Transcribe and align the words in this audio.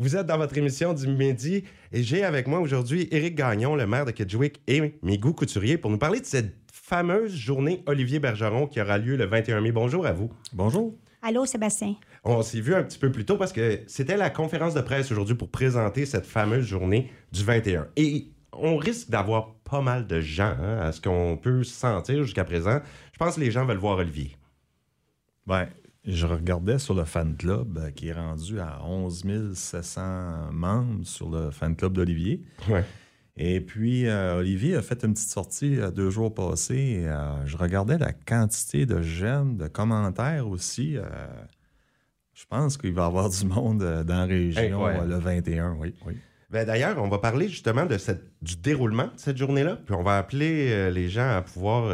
Vous 0.00 0.14
êtes 0.14 0.26
dans 0.26 0.38
votre 0.38 0.56
émission 0.56 0.94
du 0.94 1.08
midi 1.08 1.64
et 1.90 2.04
j'ai 2.04 2.22
avec 2.22 2.46
moi 2.46 2.60
aujourd'hui 2.60 3.08
Éric 3.10 3.34
Gagnon, 3.34 3.74
le 3.74 3.84
maire 3.84 4.04
de 4.04 4.12
Kedgewick 4.12 4.62
et 4.68 4.94
Migou 5.02 5.32
Couturier 5.32 5.76
pour 5.76 5.90
nous 5.90 5.98
parler 5.98 6.20
de 6.20 6.24
cette 6.24 6.54
fameuse 6.72 7.34
journée 7.34 7.82
Olivier 7.86 8.20
Bergeron 8.20 8.68
qui 8.68 8.80
aura 8.80 8.96
lieu 8.96 9.16
le 9.16 9.24
21 9.26 9.60
mai. 9.60 9.72
Bonjour 9.72 10.06
à 10.06 10.12
vous. 10.12 10.30
Bonjour. 10.52 10.94
Allô, 11.20 11.46
Sébastien. 11.46 11.96
On 12.22 12.42
s'est 12.42 12.60
vu 12.60 12.76
un 12.76 12.84
petit 12.84 13.00
peu 13.00 13.10
plus 13.10 13.24
tôt 13.24 13.36
parce 13.36 13.52
que 13.52 13.80
c'était 13.88 14.16
la 14.16 14.30
conférence 14.30 14.74
de 14.74 14.82
presse 14.82 15.10
aujourd'hui 15.10 15.34
pour 15.34 15.50
présenter 15.50 16.06
cette 16.06 16.26
fameuse 16.26 16.64
journée 16.64 17.10
du 17.32 17.42
21. 17.42 17.88
Et 17.96 18.28
on 18.52 18.76
risque 18.76 19.10
d'avoir 19.10 19.54
pas 19.64 19.80
mal 19.80 20.06
de 20.06 20.20
gens, 20.20 20.54
hein, 20.62 20.78
à 20.80 20.92
ce 20.92 21.00
qu'on 21.00 21.36
peut 21.36 21.64
sentir 21.64 22.22
jusqu'à 22.22 22.44
présent. 22.44 22.78
Je 23.12 23.18
pense 23.18 23.34
que 23.34 23.40
les 23.40 23.50
gens 23.50 23.66
veulent 23.66 23.78
voir 23.78 23.98
Olivier. 23.98 24.36
Ben, 25.44 25.66
je 26.04 26.26
regardais 26.26 26.78
sur 26.78 26.94
le 26.94 27.04
fan 27.04 27.36
club 27.36 27.78
euh, 27.78 27.90
qui 27.90 28.08
est 28.08 28.12
rendu 28.12 28.60
à 28.60 28.84
11 28.84 29.52
700 29.54 30.52
membres 30.52 31.04
sur 31.04 31.28
le 31.30 31.50
fan 31.50 31.76
club 31.76 31.92
d'Olivier. 31.92 32.42
Ouais. 32.68 32.84
Et 33.36 33.60
puis, 33.60 34.06
euh, 34.06 34.38
Olivier 34.38 34.74
a 34.76 34.82
fait 34.82 35.04
une 35.04 35.14
petite 35.14 35.28
sortie 35.28 35.78
euh, 35.78 35.90
deux 35.90 36.10
jours 36.10 36.34
passés. 36.34 37.04
Et, 37.04 37.10
je 37.44 37.56
regardais 37.56 37.98
la 37.98 38.12
quantité 38.12 38.86
de 38.86 39.00
j'aime, 39.00 39.56
de 39.56 39.68
commentaires 39.68 40.48
aussi. 40.48 40.96
je 42.32 42.44
pense 42.48 42.76
qu'il 42.76 42.94
va 42.94 43.02
y 43.02 43.06
avoir 43.06 43.28
du 43.28 43.46
monde 43.46 43.78
dans 44.04 44.18
la 44.18 44.24
région 44.24 44.86
le 45.04 45.16
21, 45.16 45.76
oui. 45.78 45.94
oui. 46.06 46.16
Ben, 46.50 46.66
D'ailleurs, 46.66 46.96
on 47.02 47.08
va 47.08 47.18
parler 47.18 47.48
justement 47.48 47.84
de 47.84 47.98
cette, 47.98 48.24
du 48.40 48.56
déroulement 48.56 49.04
de 49.04 49.18
cette 49.18 49.36
journée-là. 49.36 49.76
Puis 49.76 49.94
on 49.94 50.02
va 50.02 50.16
appeler 50.16 50.90
les 50.90 51.08
gens 51.08 51.28
à 51.28 51.42
pouvoir 51.42 51.92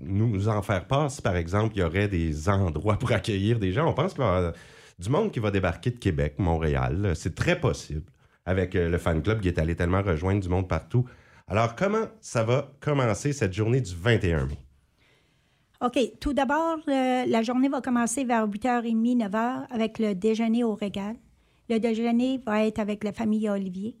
nous 0.00 0.48
en 0.48 0.62
faire 0.62 0.86
part 0.86 1.10
si, 1.10 1.22
par 1.22 1.36
exemple, 1.36 1.76
il 1.76 1.80
y 1.80 1.82
aurait 1.82 2.08
des 2.08 2.48
endroits 2.48 2.98
pour 2.98 3.12
accueillir 3.12 3.58
des 3.58 3.72
gens. 3.72 3.88
On 3.88 3.94
pense 3.94 4.14
qu'il 4.14 4.22
y 4.22 4.26
avoir 4.26 4.52
du 4.98 5.08
monde 5.10 5.30
qui 5.30 5.40
va 5.40 5.50
débarquer 5.50 5.90
de 5.90 5.98
Québec, 5.98 6.34
Montréal. 6.38 7.12
C'est 7.14 7.34
très 7.34 7.60
possible 7.60 8.04
avec 8.46 8.74
euh, 8.76 8.88
le 8.88 8.98
fan 8.98 9.22
club 9.22 9.40
qui 9.40 9.48
est 9.48 9.58
allé 9.58 9.74
tellement 9.74 10.02
rejoindre 10.02 10.40
du 10.40 10.48
monde 10.48 10.68
partout. 10.68 11.04
Alors, 11.46 11.74
comment 11.74 12.06
ça 12.20 12.42
va 12.42 12.72
commencer 12.80 13.32
cette 13.32 13.52
journée 13.52 13.80
du 13.80 13.94
21 13.94 14.46
mai? 14.46 14.58
OK. 15.82 15.98
Tout 16.20 16.32
d'abord, 16.32 16.78
euh, 16.88 17.24
la 17.26 17.42
journée 17.42 17.68
va 17.68 17.80
commencer 17.80 18.24
vers 18.24 18.46
8h30, 18.46 19.28
9h 19.28 19.66
avec 19.70 19.98
le 19.98 20.14
déjeuner 20.14 20.64
au 20.64 20.74
régal. 20.74 21.16
Le 21.68 21.78
déjeuner 21.78 22.38
va 22.38 22.64
être 22.64 22.78
avec 22.78 23.04
la 23.04 23.12
famille 23.12 23.48
Olivier. 23.48 23.96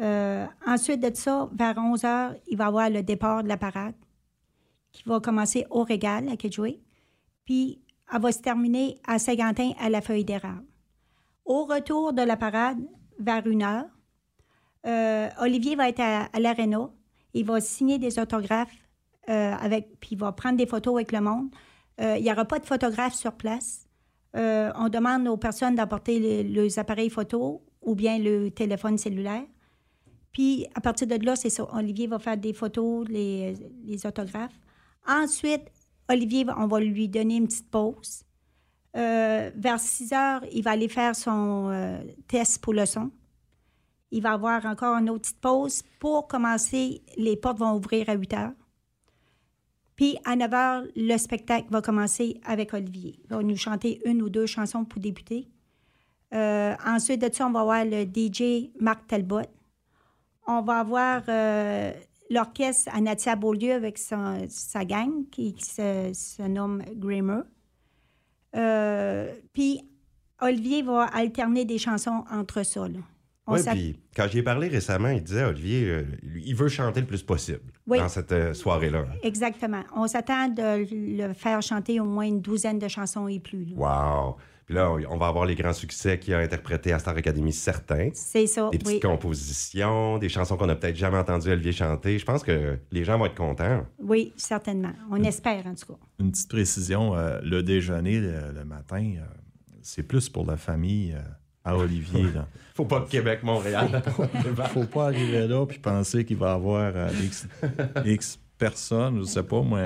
Euh, 0.00 0.46
ensuite 0.66 1.00
de 1.00 1.14
ça, 1.14 1.48
vers 1.56 1.74
11h, 1.74 2.36
il 2.48 2.56
va 2.56 2.64
y 2.64 2.66
avoir 2.66 2.90
le 2.90 3.02
départ 3.02 3.42
de 3.42 3.48
la 3.48 3.56
parade 3.56 3.94
qui 4.92 5.02
va 5.06 5.20
commencer 5.20 5.66
au 5.70 5.82
régal 5.82 6.28
à 6.28 6.36
Kedgewick. 6.36 6.80
Puis, 7.44 7.80
elle 8.12 8.20
va 8.20 8.32
se 8.32 8.40
terminer 8.40 8.98
à 9.06 9.18
Saint-Quentin 9.18 9.72
à 9.80 9.88
la 9.88 10.00
feuille 10.00 10.24
d'érable. 10.24 10.64
Au 11.44 11.64
retour 11.64 12.12
de 12.12 12.22
la 12.22 12.36
parade, 12.36 12.78
vers 13.18 13.42
1h, 13.42 13.86
euh, 14.86 15.28
Olivier 15.40 15.76
va 15.76 15.88
être 15.88 16.00
à, 16.00 16.24
à 16.24 16.40
l'aréna. 16.40 16.90
Il 17.34 17.44
va 17.44 17.60
signer 17.60 17.98
des 17.98 18.18
autographes 18.18 18.74
euh, 19.28 19.52
avec, 19.54 19.98
puis 20.00 20.10
il 20.12 20.18
va 20.18 20.32
prendre 20.32 20.56
des 20.56 20.66
photos 20.66 20.94
avec 20.94 21.12
le 21.12 21.20
monde. 21.20 21.50
Euh, 22.00 22.16
il 22.16 22.24
n'y 22.24 22.32
aura 22.32 22.44
pas 22.44 22.58
de 22.58 22.66
photographe 22.66 23.14
sur 23.14 23.32
place. 23.32 23.86
On 24.32 24.88
demande 24.88 25.26
aux 25.26 25.36
personnes 25.36 25.74
d'apporter 25.74 26.44
les, 26.44 26.78
appareils 26.78 27.10
photo 27.10 27.64
ou 27.82 27.94
bien 27.94 28.18
le 28.18 28.50
téléphone 28.50 28.96
cellulaire. 28.96 29.42
Puis, 30.32 30.66
à 30.76 30.80
partir 30.80 31.08
de 31.08 31.16
là, 31.24 31.34
c'est. 31.34 31.50
Olivier 31.60 32.06
va 32.06 32.20
faire 32.20 32.36
des 32.36 32.52
photos, 32.52 33.08
les 33.08 34.06
autographes. 34.06 34.58
Ensuite, 35.06 35.70
Olivier, 36.08 36.46
on 36.56 36.66
va 36.66 36.80
lui 36.80 37.08
donner 37.08 37.36
une 37.36 37.46
petite 37.46 37.70
pause. 37.70 38.24
Euh, 38.96 39.50
vers 39.54 39.78
6 39.78 40.12
heures, 40.12 40.44
il 40.52 40.62
va 40.62 40.72
aller 40.72 40.88
faire 40.88 41.14
son 41.14 41.68
euh, 41.70 42.02
test 42.26 42.60
pour 42.60 42.74
le 42.74 42.86
son. 42.86 43.10
Il 44.10 44.22
va 44.22 44.32
avoir 44.32 44.66
encore 44.66 44.96
une 44.96 45.08
autre 45.08 45.22
petite 45.22 45.40
pause 45.40 45.82
pour 46.00 46.26
commencer. 46.26 47.02
Les 47.16 47.36
portes 47.36 47.58
vont 47.58 47.76
ouvrir 47.76 48.08
à 48.08 48.14
8 48.14 48.34
heures. 48.34 48.52
Puis 49.94 50.18
à 50.24 50.34
9 50.34 50.54
heures, 50.54 50.82
le 50.96 51.16
spectacle 51.18 51.68
va 51.70 51.80
commencer 51.80 52.40
avec 52.44 52.74
Olivier. 52.74 53.20
Il 53.22 53.30
va 53.30 53.42
nous 53.42 53.56
chanter 53.56 54.00
une 54.04 54.22
ou 54.22 54.28
deux 54.28 54.46
chansons 54.46 54.84
pour 54.84 55.00
débuter. 55.00 55.48
Euh, 56.32 56.74
ensuite 56.84 57.20
de 57.20 57.32
ça, 57.32 57.46
on 57.46 57.52
va 57.52 57.60
avoir 57.60 57.84
le 57.84 58.04
DJ 58.04 58.70
Marc 58.80 59.06
Talbot. 59.06 59.42
On 60.46 60.62
va 60.62 60.78
avoir 60.80 61.22
l'orchestre 62.30 62.90
Anatia 62.94 63.36
Beaulieu 63.36 63.72
avec 63.74 63.98
son- 63.98 64.46
sa 64.48 64.84
gang 64.84 65.28
qui 65.30 65.54
se, 65.58 66.10
se 66.14 66.42
nomme 66.42 66.82
Grimmer. 66.96 67.40
Euh, 68.56 69.32
puis 69.52 69.80
Olivier 70.40 70.82
va 70.82 71.04
alterner 71.04 71.64
des 71.64 71.78
chansons 71.78 72.24
entre 72.30 72.62
ça. 72.64 72.86
Oui, 73.46 73.58
puis 73.72 74.00
quand 74.14 74.28
j'y 74.28 74.38
ai 74.38 74.42
parlé 74.44 74.68
récemment, 74.68 75.08
il 75.08 75.22
disait, 75.24 75.44
Olivier, 75.44 75.84
euh, 75.88 76.04
il 76.44 76.54
veut 76.54 76.68
chanter 76.68 77.00
le 77.00 77.06
plus 77.06 77.22
possible 77.22 77.72
Oui. 77.86 77.98
dans 77.98 78.08
cette 78.08 78.30
euh, 78.32 78.54
soirée-là. 78.54 79.04
Exactement. 79.24 79.82
On 79.96 80.06
s'attend 80.06 80.48
de 80.48 80.86
le 81.26 81.32
faire 81.32 81.60
chanter 81.60 81.98
au 81.98 82.04
moins 82.04 82.26
une 82.26 82.40
douzaine 82.40 82.78
de 82.78 82.86
chansons 82.86 83.26
et 83.26 83.40
plus. 83.40 83.64
là. 83.64 83.74
Wow! 83.76 84.36
Puis 84.70 84.76
là, 84.76 84.88
on 85.10 85.16
va 85.16 85.26
avoir 85.26 85.46
les 85.46 85.56
grands 85.56 85.72
succès 85.72 86.16
qu'il 86.20 86.32
a 86.32 86.38
interprétés 86.38 86.92
à 86.92 87.00
Star 87.00 87.16
Academy, 87.16 87.52
certains. 87.52 88.10
C'est 88.14 88.46
ça, 88.46 88.68
Des 88.70 88.78
petites 88.78 88.92
oui. 88.92 89.00
compositions, 89.00 90.18
des 90.18 90.28
chansons 90.28 90.56
qu'on 90.56 90.68
n'a 90.68 90.76
peut-être 90.76 90.94
jamais 90.94 91.16
entendu 91.18 91.50
Olivier 91.50 91.72
chanter. 91.72 92.20
Je 92.20 92.24
pense 92.24 92.44
que 92.44 92.78
les 92.92 93.02
gens 93.02 93.18
vont 93.18 93.26
être 93.26 93.34
contents. 93.34 93.84
Oui, 93.98 94.32
certainement. 94.36 94.92
On 95.10 95.20
espère, 95.24 95.66
en 95.66 95.74
tout 95.74 95.92
cas. 95.94 95.98
Une 96.20 96.30
petite 96.30 96.48
précision, 96.48 97.16
euh, 97.16 97.40
le 97.42 97.64
déjeuner 97.64 98.20
le, 98.20 98.52
le 98.54 98.64
matin, 98.64 99.14
euh, 99.16 99.24
c'est 99.82 100.04
plus 100.04 100.28
pour 100.28 100.46
la 100.46 100.56
famille 100.56 101.14
euh, 101.14 101.20
à 101.64 101.76
Olivier. 101.76 102.26
là. 102.32 102.46
Faut 102.76 102.84
pas 102.84 103.00
que 103.00 103.10
Québec, 103.10 103.42
Montréal. 103.42 104.00
faut 104.72 104.84
pas 104.84 105.06
arriver 105.06 105.48
là 105.48 105.66
puis 105.66 105.80
penser 105.80 106.24
qu'il 106.24 106.36
va 106.36 106.52
y 106.52 106.54
avoir 106.54 106.92
euh, 106.94 107.08
X, 107.24 107.48
X 108.04 108.38
personnes, 108.56 109.18
je 109.18 109.24
sais 109.24 109.42
pas, 109.42 109.62
moi, 109.62 109.80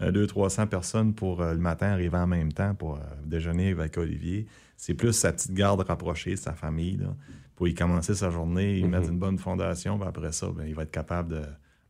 200-300 0.00 0.66
personnes 0.66 1.14
pour 1.14 1.40
euh, 1.40 1.52
le 1.52 1.60
matin 1.60 1.88
arriver 1.88 2.18
en 2.18 2.26
même 2.26 2.52
temps 2.52 2.74
pour 2.74 2.96
euh, 2.96 3.00
déjeuner 3.24 3.70
avec 3.70 3.96
Olivier. 3.96 4.46
C'est 4.76 4.94
plus 4.94 5.12
sa 5.12 5.32
petite 5.32 5.54
garde 5.54 5.80
rapprochée 5.80 6.32
de 6.32 6.36
sa 6.36 6.52
famille, 6.52 6.98
là, 6.98 7.14
pour 7.54 7.66
y 7.66 7.74
commencer 7.74 8.14
sa 8.14 8.30
journée, 8.30 8.78
y 8.78 8.84
mettre 8.84 9.08
une 9.08 9.18
bonne 9.18 9.38
fondation, 9.38 9.98
puis 9.98 10.08
après 10.08 10.32
ça, 10.32 10.48
ben, 10.54 10.66
il 10.66 10.74
va 10.74 10.82
être 10.82 10.90
capable 10.90 11.30
de, 11.30 11.42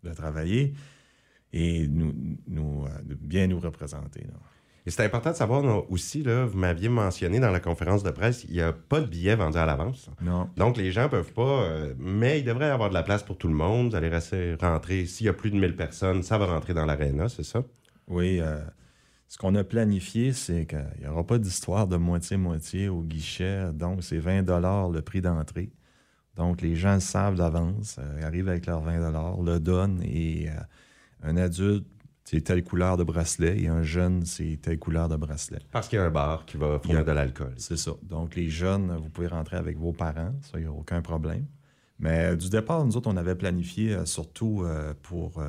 de 0.08 0.14
travailler 0.14 0.74
et 1.52 1.88
nous, 1.88 2.14
nous, 2.46 2.84
euh, 2.84 3.02
de 3.02 3.14
bien 3.14 3.46
nous 3.46 3.58
représenter. 3.58 4.20
là. 4.20 4.38
Et 4.86 4.90
c'est 4.90 5.04
important 5.04 5.32
de 5.32 5.36
savoir 5.36 5.90
aussi, 5.90 6.22
là, 6.22 6.44
vous 6.44 6.56
m'aviez 6.56 6.88
mentionné 6.88 7.40
dans 7.40 7.50
la 7.50 7.58
conférence 7.58 8.04
de 8.04 8.10
presse, 8.10 8.44
il 8.44 8.52
n'y 8.54 8.60
a 8.60 8.72
pas 8.72 9.00
de 9.00 9.06
billets 9.06 9.34
vendus 9.34 9.58
à 9.58 9.66
l'avance. 9.66 10.08
Non. 10.22 10.48
Donc, 10.56 10.76
les 10.76 10.92
gens 10.92 11.08
peuvent 11.08 11.32
pas, 11.32 11.62
euh, 11.62 11.94
mais 11.98 12.38
il 12.38 12.44
devrait 12.44 12.68
y 12.68 12.70
avoir 12.70 12.88
de 12.88 12.94
la 12.94 13.02
place 13.02 13.24
pour 13.24 13.36
tout 13.36 13.48
le 13.48 13.54
monde. 13.54 13.90
Vous 13.90 13.96
allez 13.96 14.08
rester, 14.08 14.54
rentrer, 14.54 15.06
s'il 15.06 15.26
y 15.26 15.28
a 15.28 15.32
plus 15.32 15.50
de 15.50 15.56
1000 15.56 15.74
personnes, 15.74 16.22
ça 16.22 16.38
va 16.38 16.46
rentrer 16.46 16.72
dans 16.72 16.86
l'aréna, 16.86 17.28
c'est 17.28 17.42
ça? 17.42 17.64
Oui, 18.08 18.40
euh, 18.40 18.60
ce 19.28 19.38
qu'on 19.38 19.54
a 19.54 19.64
planifié, 19.64 20.32
c'est 20.32 20.66
qu'il 20.66 21.00
n'y 21.00 21.06
aura 21.06 21.26
pas 21.26 21.38
d'histoire 21.38 21.86
de 21.86 21.96
moitié-moitié 21.96 22.88
au 22.88 23.02
guichet. 23.02 23.72
Donc, 23.72 24.02
c'est 24.02 24.18
20 24.18 24.42
le 24.92 25.00
prix 25.00 25.20
d'entrée. 25.20 25.72
Donc, 26.36 26.60
les 26.60 26.76
gens 26.76 26.94
le 26.94 27.00
savent 27.00 27.36
d'avance, 27.36 27.96
euh, 27.98 28.22
arrivent 28.22 28.48
avec 28.48 28.66
leurs 28.66 28.82
20 28.82 29.42
le 29.42 29.58
donnent 29.58 30.02
et 30.02 30.48
euh, 30.48 30.52
un 31.22 31.36
adulte, 31.36 31.86
c'est 32.24 32.42
telle 32.42 32.62
couleur 32.62 32.96
de 32.96 33.04
bracelet 33.04 33.60
et 33.60 33.68
un 33.68 33.82
jeune, 33.82 34.26
c'est 34.26 34.58
telle 34.60 34.78
couleur 34.78 35.08
de 35.08 35.16
bracelet. 35.16 35.60
Parce 35.72 35.88
qu'il 35.88 35.98
y 35.98 36.02
a 36.02 36.04
un 36.04 36.10
bar 36.10 36.44
qui 36.44 36.56
va 36.56 36.78
fournir 36.78 37.04
de 37.04 37.12
l'alcool. 37.12 37.54
C'est 37.56 37.78
ça. 37.78 37.92
Donc, 38.02 38.36
les 38.36 38.50
jeunes, 38.50 38.94
vous 38.96 39.08
pouvez 39.08 39.28
rentrer 39.28 39.56
avec 39.56 39.78
vos 39.78 39.92
parents, 39.92 40.34
ça, 40.42 40.58
il 40.58 40.62
n'y 40.62 40.66
a 40.66 40.72
aucun 40.72 41.02
problème. 41.02 41.46
Mais 41.98 42.36
du 42.36 42.50
départ, 42.50 42.84
nous 42.84 42.96
autres, 42.96 43.10
on 43.10 43.16
avait 43.16 43.36
planifié 43.36 43.94
euh, 43.94 44.04
surtout 44.04 44.64
pour 45.02 45.42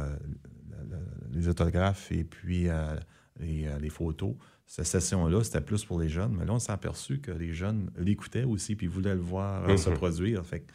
les 1.38 1.48
autographes 1.48 2.12
et 2.12 2.24
puis 2.24 2.68
euh, 2.70 2.96
les, 3.40 3.68
euh, 3.68 3.78
les 3.80 3.90
photos. 3.90 4.34
Cette 4.66 4.86
session-là, 4.88 5.44
c'était 5.44 5.62
plus 5.62 5.86
pour 5.86 6.00
les 6.00 6.09
jeunes. 6.09 6.36
Mais 6.38 6.46
là, 6.46 6.53
on 6.53 6.59
s'est 6.59 6.72
aperçu 6.74 7.20
que 7.20 7.31
les 7.31 7.53
jeunes 7.53 7.90
l'écoutaient 7.98 8.44
aussi 8.44 8.75
puis 8.75 8.88
voulaient 8.88 9.16
le 9.16 9.22
voir 9.22 9.70
euh, 9.70 9.78
se 9.78 9.90
Mhm. 9.90 9.96
produire. 9.96 10.46
Fait 10.46 10.59
que 10.61 10.72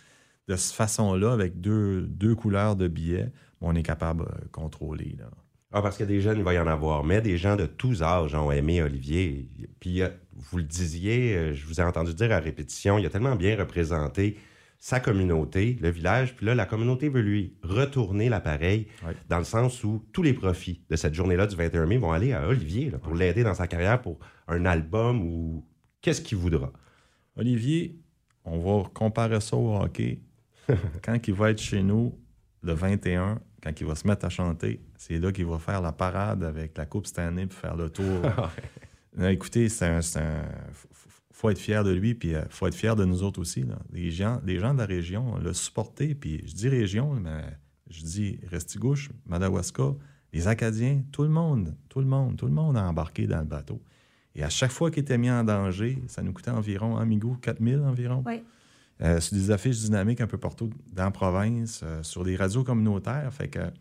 de 0.48 0.56
cette 0.56 0.74
façon-là, 0.74 1.32
avec 1.32 1.60
deux, 1.60 2.02
deux 2.02 2.34
couleurs 2.34 2.74
de 2.76 2.88
billets, 2.88 3.30
on 3.60 3.74
est 3.74 3.82
capable 3.82 4.24
de 4.24 4.48
contrôler. 4.50 5.14
Là. 5.18 5.30
Ah, 5.72 5.80
parce 5.82 5.96
que 5.96 6.04
des 6.04 6.20
jeunes, 6.20 6.38
il 6.38 6.44
va 6.44 6.52
y 6.54 6.58
en 6.58 6.66
avoir, 6.66 7.02
mais 7.04 7.20
des 7.22 7.38
gens 7.38 7.56
de 7.56 7.64
tous 7.66 8.02
âges 8.02 8.34
ont 8.34 8.50
aimé 8.50 8.82
Olivier. 8.82 9.48
Puis, 9.80 10.02
vous 10.34 10.58
le 10.58 10.64
disiez, 10.64 11.54
je 11.54 11.66
vous 11.66 11.80
ai 11.80 11.82
entendu 11.84 12.12
dire 12.14 12.30
à 12.32 12.38
répétition, 12.40 12.98
il 12.98 13.06
a 13.06 13.08
tellement 13.10 13.36
bien 13.36 13.56
représenté 13.56 14.36
sa 14.82 14.98
communauté, 14.98 15.78
le 15.80 15.90
village, 15.90 16.34
puis 16.34 16.44
là, 16.44 16.56
la 16.56 16.66
communauté 16.66 17.08
veut 17.08 17.20
lui 17.20 17.56
retourner 17.62 18.28
l'appareil 18.28 18.88
dans 19.28 19.38
le 19.38 19.44
sens 19.44 19.84
où 19.84 20.04
tous 20.12 20.24
les 20.24 20.32
profits 20.32 20.82
de 20.90 20.96
cette 20.96 21.14
journée-là 21.14 21.46
du 21.46 21.54
21 21.54 21.86
mai 21.86 21.98
vont 21.98 22.10
aller 22.10 22.32
à 22.32 22.48
Olivier 22.48 22.90
là, 22.90 22.98
pour 22.98 23.14
l'aider 23.14 23.44
dans 23.44 23.54
sa 23.54 23.68
carrière 23.68 24.02
pour 24.02 24.18
un 24.48 24.66
album 24.66 25.22
ou 25.22 25.64
qu'est-ce 26.00 26.20
qu'il 26.20 26.36
voudra. 26.36 26.72
Olivier, 27.36 27.96
on 28.44 28.58
va 28.58 28.88
comparer 28.88 29.40
ça 29.40 29.56
au 29.56 29.76
hockey. 29.76 30.20
quand 31.04 31.28
il 31.28 31.34
va 31.34 31.52
être 31.52 31.62
chez 31.62 31.84
nous, 31.84 32.18
le 32.62 32.72
21, 32.72 33.40
quand 33.62 33.80
il 33.80 33.86
va 33.86 33.94
se 33.94 34.04
mettre 34.08 34.26
à 34.26 34.30
chanter, 34.30 34.80
c'est 34.98 35.20
là 35.20 35.30
qu'il 35.30 35.46
va 35.46 35.60
faire 35.60 35.80
la 35.80 35.92
parade 35.92 36.42
avec 36.42 36.76
la 36.76 36.86
Coupe 36.86 37.06
Stanley 37.06 37.46
pour 37.46 37.56
faire 37.56 37.76
le 37.76 37.88
tour. 37.88 38.20
Non, 39.14 39.28
écoutez, 39.28 39.68
c'est 39.68 39.84
un, 39.84 40.00
faut 41.42 41.50
être 41.50 41.58
fier 41.58 41.82
de 41.82 41.90
lui, 41.90 42.14
puis 42.14 42.30
il 42.30 42.46
faut 42.50 42.68
être 42.68 42.74
fier 42.76 42.94
de 42.94 43.04
nous 43.04 43.24
autres 43.24 43.40
aussi. 43.40 43.64
Là. 43.64 43.76
Les, 43.92 44.12
gens, 44.12 44.40
les 44.46 44.60
gens 44.60 44.74
de 44.74 44.78
la 44.78 44.86
région 44.86 45.38
l'ont 45.38 45.52
supporté, 45.52 46.14
puis 46.14 46.40
je 46.46 46.54
dis 46.54 46.68
région, 46.68 47.14
mais 47.14 47.42
je 47.90 48.04
dis 48.04 48.38
Restigouche, 48.48 49.10
Madawaska, 49.26 49.96
les 50.32 50.46
Acadiens, 50.46 51.02
tout 51.10 51.24
le 51.24 51.30
monde, 51.30 51.74
tout 51.88 51.98
le 51.98 52.06
monde, 52.06 52.36
tout 52.36 52.46
le 52.46 52.52
monde 52.52 52.76
a 52.76 52.84
embarqué 52.84 53.26
dans 53.26 53.40
le 53.40 53.44
bateau. 53.44 53.82
Et 54.36 54.44
à 54.44 54.48
chaque 54.50 54.70
fois 54.70 54.92
qu'il 54.92 55.02
était 55.02 55.18
mis 55.18 55.32
en 55.32 55.42
danger, 55.42 56.00
ça 56.06 56.22
nous 56.22 56.32
coûtait 56.32 56.52
environ, 56.52 56.96
amigo, 56.96 57.36
4 57.42 57.60
000 57.60 57.82
environ. 57.82 58.22
Oui. 58.24 58.44
Euh, 59.00 59.18
sur 59.18 59.36
des 59.36 59.50
affiches 59.50 59.80
dynamiques 59.80 60.20
un 60.20 60.28
peu 60.28 60.38
partout 60.38 60.70
dans 60.92 61.04
la 61.04 61.10
province, 61.10 61.80
euh, 61.82 62.04
sur 62.04 62.22
des 62.22 62.36
radios 62.36 62.62
communautaires. 62.62 63.34
Fait 63.34 63.48
que, 63.48 63.72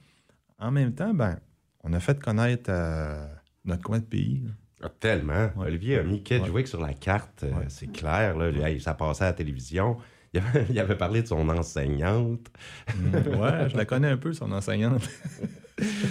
en 0.58 0.72
même 0.72 0.96
temps, 0.96 1.14
ben, 1.14 1.38
on 1.84 1.94
a 1.94 2.00
fait 2.00 2.20
connaître 2.20 2.72
euh, 2.72 3.28
notre 3.66 3.84
coin 3.84 4.00
de 4.00 4.06
pays. 4.06 4.42
là. 4.44 4.52
Ah, 4.84 4.90
tellement. 5.00 5.50
Ouais. 5.56 5.68
Olivier 5.68 6.00
a 6.00 6.04
mis 6.04 6.24
Kedgewick 6.24 6.68
sur 6.68 6.82
la 6.82 6.94
carte, 6.94 7.44
euh, 7.44 7.52
Ouais. 7.52 7.66
c'est 7.70 7.92
clair. 7.92 8.38
Là, 8.38 8.50
Hey, 8.68 8.80
ça 8.82 8.94
passait 8.94 9.24
à 9.24 9.28
la 9.28 9.34
télévision. 9.34 9.98
Il 10.34 10.40
avait, 10.40 10.66
il 10.70 10.80
avait 10.80 10.96
parlé 10.96 11.22
de 11.22 11.28
son 11.28 11.48
enseignante. 11.50 12.48
Mm, 12.96 13.16
ouais, 13.40 13.70
je 13.70 13.78
la 13.78 13.86
connais 13.86 14.10
un 14.10 14.18
peu, 14.18 14.34
son 14.34 14.52
enseignante. 14.52 15.08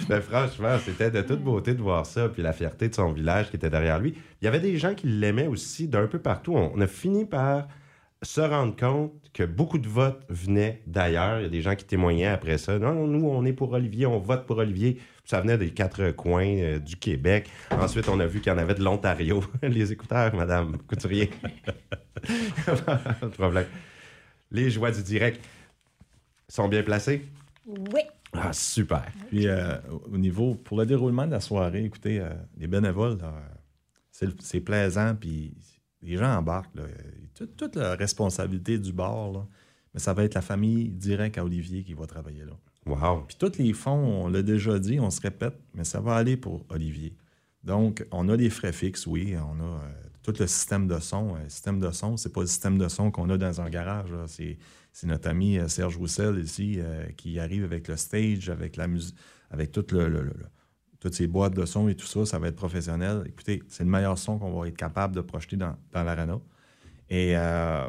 Mais 0.09 0.21
franchement, 0.21 0.77
c'était 0.85 1.11
de 1.11 1.23
toute 1.23 1.43
beauté 1.43 1.75
de 1.75 1.81
voir 1.83 2.05
ça, 2.07 2.29
puis 2.29 2.43
la 2.43 2.53
fierté 2.53 2.89
de 2.89 2.95
son 2.95 3.13
village 3.13 3.51
qui 3.51 3.57
était 3.57 3.71
derrière 3.71 3.99
lui. 3.99 4.15
Il 4.41 4.45
y 4.45 4.49
avait 4.49 4.61
des 4.61 4.77
gens 4.77 4.95
qui 4.95 5.07
l'aimaient 5.07 5.47
aussi 5.47 5.89
d'un 5.89 6.07
peu 6.07 6.19
partout. 6.19 6.55
On 6.55 6.81
a 6.81 6.87
fini 6.87 7.25
par 7.25 7.67
se 8.23 8.41
rendre 8.41 8.77
compte 8.77 9.13
que 9.33 9.45
beaucoup 9.45 9.79
de 9.79 9.89
votes 9.89 10.23
venaient 10.29 10.83
d'ailleurs. 10.87 11.41
Il 11.41 11.45
y 11.45 11.47
a 11.47 11.51
des 11.51 11.63
gens 11.63 11.75
qui 11.75 11.85
témoignaient 11.85 12.27
après 12.27 12.59
ça. 12.59 12.79
Non, 12.79 13.07
nous, 13.07 13.27
on 13.27 13.45
est 13.45 13.53
pour 13.53 13.73
Olivier, 13.73 14.07
on 14.07 14.19
vote 14.19 14.47
pour 14.47 14.59
Olivier. 14.59 15.01
Ça 15.25 15.41
venait 15.41 15.57
des 15.57 15.71
quatre 15.71 16.11
coins 16.11 16.47
euh, 16.47 16.79
du 16.79 16.97
Québec. 16.97 17.49
Ensuite, 17.71 18.09
on 18.09 18.21
a 18.21 18.27
vu 18.27 18.41
qu'il 18.41 18.53
y 18.53 18.55
en 18.55 18.59
avait 18.59 18.75
de 18.75 18.83
l'Ontario. 18.83 19.43
Les 19.63 19.93
écouteurs, 19.93 20.35
Madame 20.35 20.77
Couturier. 20.79 21.31
Pas 22.67 23.01
de 23.23 23.29
problème. 23.29 23.67
Les 24.51 24.71
joies 24.71 24.91
du 24.91 25.03
direct 25.03 25.43
sont 26.49 26.69
bien 26.69 26.83
placées? 26.83 27.25
Oui. 27.67 28.01
Ah, 28.33 28.53
super. 28.53 29.07
Puis 29.29 29.47
euh, 29.47 29.77
au 30.13 30.19
niveau, 30.19 30.55
pour 30.55 30.79
le 30.79 30.87
déroulement 30.87 31.27
de 31.27 31.33
la 31.33 31.41
soirée, 31.41 31.85
écoutez, 31.85 32.21
euh, 32.21 32.29
les 32.59 32.67
bénévoles, 32.67 33.19
c'est 34.11 34.61
plaisant, 34.61 35.15
puis 35.19 35.55
les 36.03 36.17
gens 36.17 36.37
embarquent. 36.37 36.75
là. 36.77 36.85
Toute, 37.35 37.57
toute 37.57 37.77
la 37.77 37.95
responsabilité 37.95 38.79
du 38.79 38.93
bar, 38.93 39.33
là, 39.33 39.47
mais 39.95 40.01
ça 40.01 40.13
va 40.13 40.25
être 40.25 40.35
la 40.35 40.43
famille 40.43 40.89
directe 40.89 41.39
à 41.39 41.45
Olivier 41.45 41.83
qui 41.83 41.95
va 41.95 42.07
travailler 42.07 42.45
là. 42.45 42.53
Wow. 42.87 43.25
Puis 43.27 43.37
tous 43.39 43.59
les 43.59 43.73
fonds, 43.73 44.25
on 44.25 44.29
l'a 44.29 44.43
déjà 44.43 44.79
dit, 44.79 44.99
on 45.01 45.11
se 45.11 45.21
répète, 45.21 45.59
mais 45.75 45.85
ça 45.85 46.01
va 46.01 46.15
aller 46.17 46.37
pour 46.37 46.65
Olivier. 46.71 47.15
Donc, 47.63 48.07
on 48.11 48.29
a 48.31 48.37
des 48.37 48.49
frais 48.51 48.73
fixes, 48.73 49.07
oui. 49.07 49.35
On 49.37 49.61
a 49.61 49.65
euh, 49.85 49.91
tout 50.23 50.33
le 50.39 50.47
système 50.47 50.87
de 50.89 50.99
son. 50.99 51.35
Un 51.37 51.49
système 51.49 51.79
de 51.79 51.91
son, 51.91 52.17
c'est 52.17 52.33
pas 52.33 52.41
le 52.41 52.47
système 52.47 52.79
de 52.79 52.89
son 52.89 53.11
qu'on 53.11 53.29
a 53.29 53.37
dans 53.37 53.61
un 53.61 53.69
garage. 53.69 54.09
C'est, 54.27 54.57
notre 55.05 55.29
ami 55.29 55.59
euh, 55.59 55.69
Serge 55.69 55.97
Roussel 55.99 56.39
ici 56.39 56.77
euh, 56.79 57.05
qui 57.17 57.39
arrive 57.39 57.65
avec 57.65 57.87
le 57.89 57.97
stage, 57.97 58.49
avec 58.49 58.77
la 58.77 58.87
musique, 58.89 59.15
avec 59.51 59.73
tout 59.73 59.85
le, 59.93 60.09
le- 60.09 60.23
le- 60.23 60.33
le- 60.39 60.47
toutes 61.01 61.15
ces 61.15 61.27
boîtes 61.27 61.55
de 61.55 61.65
son 61.65 61.89
et 61.89 61.95
tout 61.95 62.07
ça. 62.07 62.25
Ça 62.27 62.39
va 62.39 62.49
être 62.49 62.57
professionnel. 62.57 63.25
Écoutez, 63.27 63.63
c'est 63.69 63.85
le 63.85 63.91
meilleur 63.91 64.19
son 64.19 64.39
qu'on 64.39 64.61
va 64.61 64.69
être 64.69 64.77
capable 64.77 65.17
de 65.17 65.21
projeter 65.21 65.57
dans, 65.57 65.77
dans 65.93 66.05
l'arena. 66.05 66.39
Et 67.09 67.37
euh, 67.37 67.89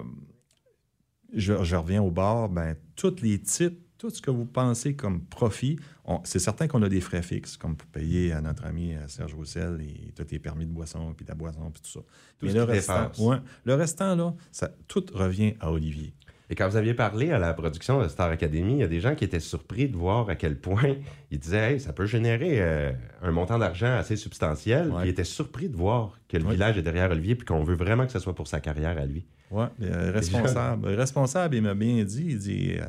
je, 1.33 1.63
je 1.63 1.75
reviens 1.75 2.01
au 2.01 2.09
bar, 2.09 2.49
ben, 2.49 2.75
tous 2.95 3.21
les 3.21 3.39
titres, 3.39 3.77
tout 3.97 4.09
ce 4.09 4.21
que 4.21 4.31
vous 4.31 4.45
pensez 4.45 4.95
comme 4.95 5.21
profit, 5.25 5.77
c'est 6.23 6.39
certain 6.39 6.67
qu'on 6.67 6.81
a 6.81 6.89
des 6.89 7.01
frais 7.01 7.21
fixes, 7.21 7.55
comme 7.55 7.75
pour 7.75 7.87
payer 7.89 8.33
à 8.33 8.41
notre 8.41 8.65
ami 8.65 8.95
euh, 8.95 9.07
Serge 9.07 9.35
Roussel 9.35 9.79
et 9.81 10.11
tous 10.13 10.25
les 10.31 10.39
permis 10.39 10.65
de 10.65 10.71
boisson, 10.71 11.13
puis 11.13 11.23
la 11.27 11.35
boisson, 11.35 11.69
puis 11.71 11.81
tout 11.83 11.91
ça. 11.91 11.99
Tout 11.99 12.47
Mais 12.47 12.53
le 12.53 12.65
qui 12.65 12.71
restant, 12.71 13.11
ouais, 13.19 13.37
le 13.63 13.75
restant, 13.75 14.15
là, 14.15 14.33
ça, 14.51 14.71
tout 14.87 15.05
revient 15.13 15.53
à 15.59 15.71
Olivier. 15.71 16.15
Et 16.51 16.55
quand 16.55 16.67
vous 16.67 16.75
aviez 16.75 16.93
parlé 16.93 17.31
à 17.31 17.39
la 17.39 17.53
production 17.53 18.01
de 18.03 18.09
Star 18.09 18.29
Academy, 18.29 18.73
il 18.73 18.79
y 18.79 18.83
a 18.83 18.87
des 18.87 18.99
gens 18.99 19.15
qui 19.15 19.23
étaient 19.23 19.39
surpris 19.39 19.87
de 19.87 19.95
voir 19.95 20.29
à 20.29 20.35
quel 20.35 20.59
point 20.59 20.97
ils 21.31 21.39
disaient 21.39 21.73
hey, 21.73 21.79
ça 21.79 21.93
peut 21.93 22.05
générer 22.05 22.61
euh, 22.61 22.91
un 23.21 23.31
montant 23.31 23.57
d'argent 23.57 23.95
assez 23.95 24.17
substantiel. 24.17 24.89
Ouais. 24.89 24.97
Puis 24.99 25.07
ils 25.07 25.11
étaient 25.11 25.23
surpris 25.23 25.69
de 25.69 25.77
voir 25.77 26.19
que 26.27 26.35
le 26.35 26.43
Ouais. 26.43 26.51
village 26.51 26.77
est 26.77 26.81
derrière 26.81 27.09
Olivier 27.09 27.35
puis 27.35 27.45
qu'on 27.45 27.63
veut 27.63 27.75
vraiment 27.75 28.05
que 28.05 28.11
ce 28.11 28.19
soit 28.19 28.35
pour 28.35 28.47
sa 28.47 28.59
carrière 28.59 28.97
à 28.97 29.05
lui. 29.05 29.25
Ouais, 29.49 29.67
le 29.79 30.11
responsable, 30.11 30.89
le 30.89 30.95
responsable, 30.95 31.55
il 31.55 31.61
m'a 31.61 31.73
bien 31.73 32.03
dit, 32.03 32.25
il 32.29 32.37
dit, 32.37 32.73
euh, 32.77 32.85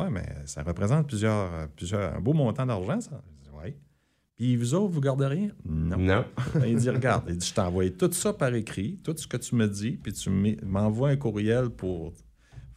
ouais, 0.00 0.08
mais 0.10 0.24
ça 0.46 0.62
représente 0.62 1.06
plusieurs, 1.06 1.52
euh, 1.54 1.66
plusieurs, 1.76 2.14
un 2.16 2.20
beau 2.20 2.32
montant 2.32 2.64
d'argent, 2.64 3.00
ça. 3.00 3.22
Ouais. 3.62 3.76
Puis 4.36 4.56
vous 4.56 4.72
autres, 4.74 4.92
vous 4.92 5.00
gardez 5.02 5.26
rien? 5.26 5.48
Non. 5.66 5.96
Non. 5.98 6.24
Ben, 6.54 6.64
il 6.66 6.76
dit, 6.76 6.88
regarde, 6.90 7.24
il 7.28 7.36
dit, 7.36 7.46
je 7.46 7.52
t'ai 7.54 7.60
envoyé 7.60 7.92
tout 7.92 8.10
ça 8.12 8.32
par 8.32 8.54
écrit, 8.54 8.98
tout 9.04 9.14
ce 9.16 9.26
que 9.26 9.36
tu 9.36 9.54
me 9.54 9.66
dis, 9.68 9.92
puis 10.02 10.12
tu 10.14 10.30
m'envoies 10.64 11.10
un 11.10 11.16
courriel 11.16 11.68
pour 11.70 12.12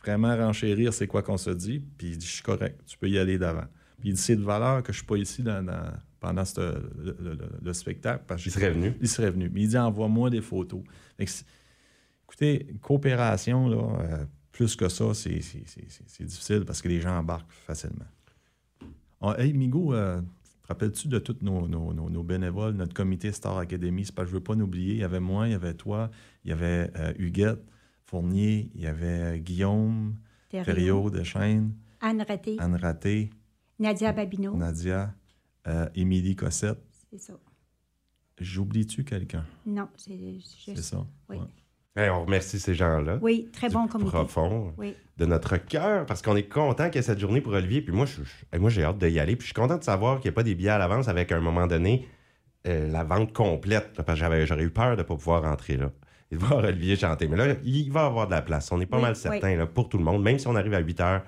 vraiment 0.03 0.35
renchérir 0.35 0.93
c'est 0.93 1.07
quoi 1.07 1.21
qu'on 1.23 1.37
se 1.37 1.49
dit, 1.49 1.79
puis 1.97 2.09
il 2.11 2.17
dit, 2.17 2.25
je 2.25 2.31
suis 2.33 2.43
correct, 2.43 2.79
tu 2.85 2.97
peux 2.97 3.09
y 3.09 3.17
aller 3.17 3.37
d'avant. 3.37 3.65
Puis 3.99 4.09
il 4.09 4.13
dit, 4.13 4.21
c'est 4.21 4.35
de 4.35 4.43
valeur 4.43 4.81
que 4.83 4.91
je 4.93 4.97
suis 4.99 5.05
pas 5.05 5.17
ici 5.17 5.43
dans- 5.43 5.63
dans- 5.65 5.91
pendant 6.19 6.43
le, 6.57 6.91
le- 7.03 7.17
le- 7.33 7.49
le 7.61 7.73
spectacle. 7.73 8.23
Parce 8.27 8.45
Il 8.45 8.51
serait 8.51 8.71
venu. 8.71 8.93
il 9.01 9.07
serait 9.07 9.31
venu. 9.31 9.49
Mais 9.53 9.61
il 9.61 9.67
dit 9.69 9.77
envoie-moi 9.77 10.29
des 10.29 10.41
photos. 10.41 10.81
Que 11.17 11.23
écoutez, 12.25 12.67
coopération, 12.81 13.67
là, 13.69 13.99
euh, 14.01 14.25
plus 14.51 14.75
que 14.75 14.89
ça, 14.89 15.13
c'est 15.13 15.31
difficile 16.25 16.63
parce 16.65 16.81
que 16.81 16.87
les 16.89 16.99
gens 17.01 17.17
embarquent 17.17 17.51
facilement. 17.51 18.05
Ah, 19.21 19.35
hey, 19.37 19.53
Migo, 19.53 19.93
euh, 19.93 20.21
te 20.21 20.67
rappelles-tu 20.67 21.07
de 21.07 21.19
tous 21.19 21.37
nos, 21.41 21.67
nos- 21.67 21.93
nos- 21.93 22.09
nos 22.09 22.23
bénévoles, 22.23 22.73
notre 22.73 22.93
comité 22.93 23.31
Star 23.31 23.57
Academy? 23.57 24.05
C'est 24.05 24.15
que 24.15 24.23
je 24.23 24.29
ne 24.29 24.33
veux 24.35 24.43
pas 24.43 24.55
l'oublier. 24.55 24.93
Il 24.95 24.99
y 24.99 25.03
avait 25.03 25.19
moi, 25.19 25.47
il 25.47 25.51
y 25.51 25.55
avait 25.55 25.73
toi, 25.73 26.09
il 26.45 26.49
y 26.49 26.53
avait 26.53 26.89
euh, 26.97 27.13
Huguette 27.17 27.61
Fournier, 28.13 28.71
il 28.73 28.81
y 28.81 28.87
avait 28.87 29.05
euh, 29.35 29.37
Guillaume 29.37 30.15
Thériault. 30.49 31.11
Deschênes, 31.11 31.73
Anne 32.01 32.23
Raté, 32.27 32.55
Anne 32.59 32.75
Raté, 32.75 33.29
Nadia 33.77 34.11
Babineau. 34.11 34.55
Nadia, 34.57 35.13
euh, 35.67 35.87
Émilie 35.93 36.35
Cossette. 36.35 36.81
C'est 37.11 37.19
ça. 37.21 37.33
J'oublie-tu 38.39 39.03
quelqu'un? 39.03 39.45
Non, 39.65 39.89
c'est 39.95 40.17
C'est 40.43 40.71
juste. 40.75 40.83
ça? 40.89 41.05
Oui. 41.29 41.37
Ouais. 41.37 42.03
Hey, 42.03 42.09
on 42.09 42.23
remercie 42.25 42.59
ces 42.59 42.73
gens-là. 42.73 43.19
Oui, 43.21 43.47
très 43.53 43.67
du 43.67 43.73
bon 43.75 43.87
comité. 43.87 44.09
profond 44.09 44.73
Oui. 44.77 44.95
de 45.17 45.25
notre 45.25 45.57
cœur 45.57 46.05
parce 46.07 46.23
qu'on 46.23 46.35
est 46.35 46.47
content 46.51 46.85
qu'il 46.85 46.95
y 46.95 46.99
ait 46.99 47.03
cette 47.03 47.19
journée 47.19 47.41
pour 47.41 47.53
Olivier. 47.53 47.81
Puis 47.81 47.93
moi, 47.93 48.05
je, 48.07 48.21
moi 48.57 48.69
j'ai 48.71 48.83
hâte 48.83 48.97
d'y 48.97 49.19
aller. 49.19 49.35
Puis 49.35 49.43
je 49.47 49.53
suis 49.53 49.53
content 49.61 49.77
de 49.77 49.83
savoir 49.83 50.19
qu'il 50.19 50.29
n'y 50.29 50.33
a 50.33 50.35
pas 50.35 50.43
des 50.43 50.55
billets 50.55 50.69
à 50.69 50.77
l'avance 50.79 51.07
avec 51.09 51.31
à 51.31 51.37
un 51.37 51.41
moment 51.41 51.67
donné 51.67 52.07
euh, 52.67 52.87
la 52.89 53.03
vente 53.03 53.33
complète. 53.33 53.97
là, 53.97 54.03
parce 54.03 54.17
que 54.17 54.25
j'avais- 54.25 54.47
j'aurais 54.47 54.63
eu 54.63 54.69
peur 54.71 54.95
de 54.95 55.01
ne 55.01 55.07
pas 55.07 55.15
pouvoir 55.15 55.43
rentrer 55.43 55.77
là 55.77 55.91
et 56.31 56.35
de 56.35 56.39
voir 56.39 56.63
Olivier 56.63 56.95
chanter. 56.95 57.27
Mais 57.27 57.37
là, 57.37 57.55
il 57.63 57.91
va 57.91 58.05
avoir 58.05 58.25
de 58.27 58.31
la 58.31 58.41
place. 58.41 58.71
On 58.71 58.79
est 58.81 58.85
pas 58.85 58.97
Oui, 58.97 59.03
mal 59.03 59.15
certain 59.15 59.55
là, 59.55 59.65
pour 59.65 59.89
tout 59.89 59.97
le 59.97 60.03
monde, 60.03 60.21
même 60.23 60.39
si 60.39 60.47
on 60.47 60.55
arrive 60.55 60.73
à 60.73 60.79
8 60.79 60.99
heures. 61.01 61.21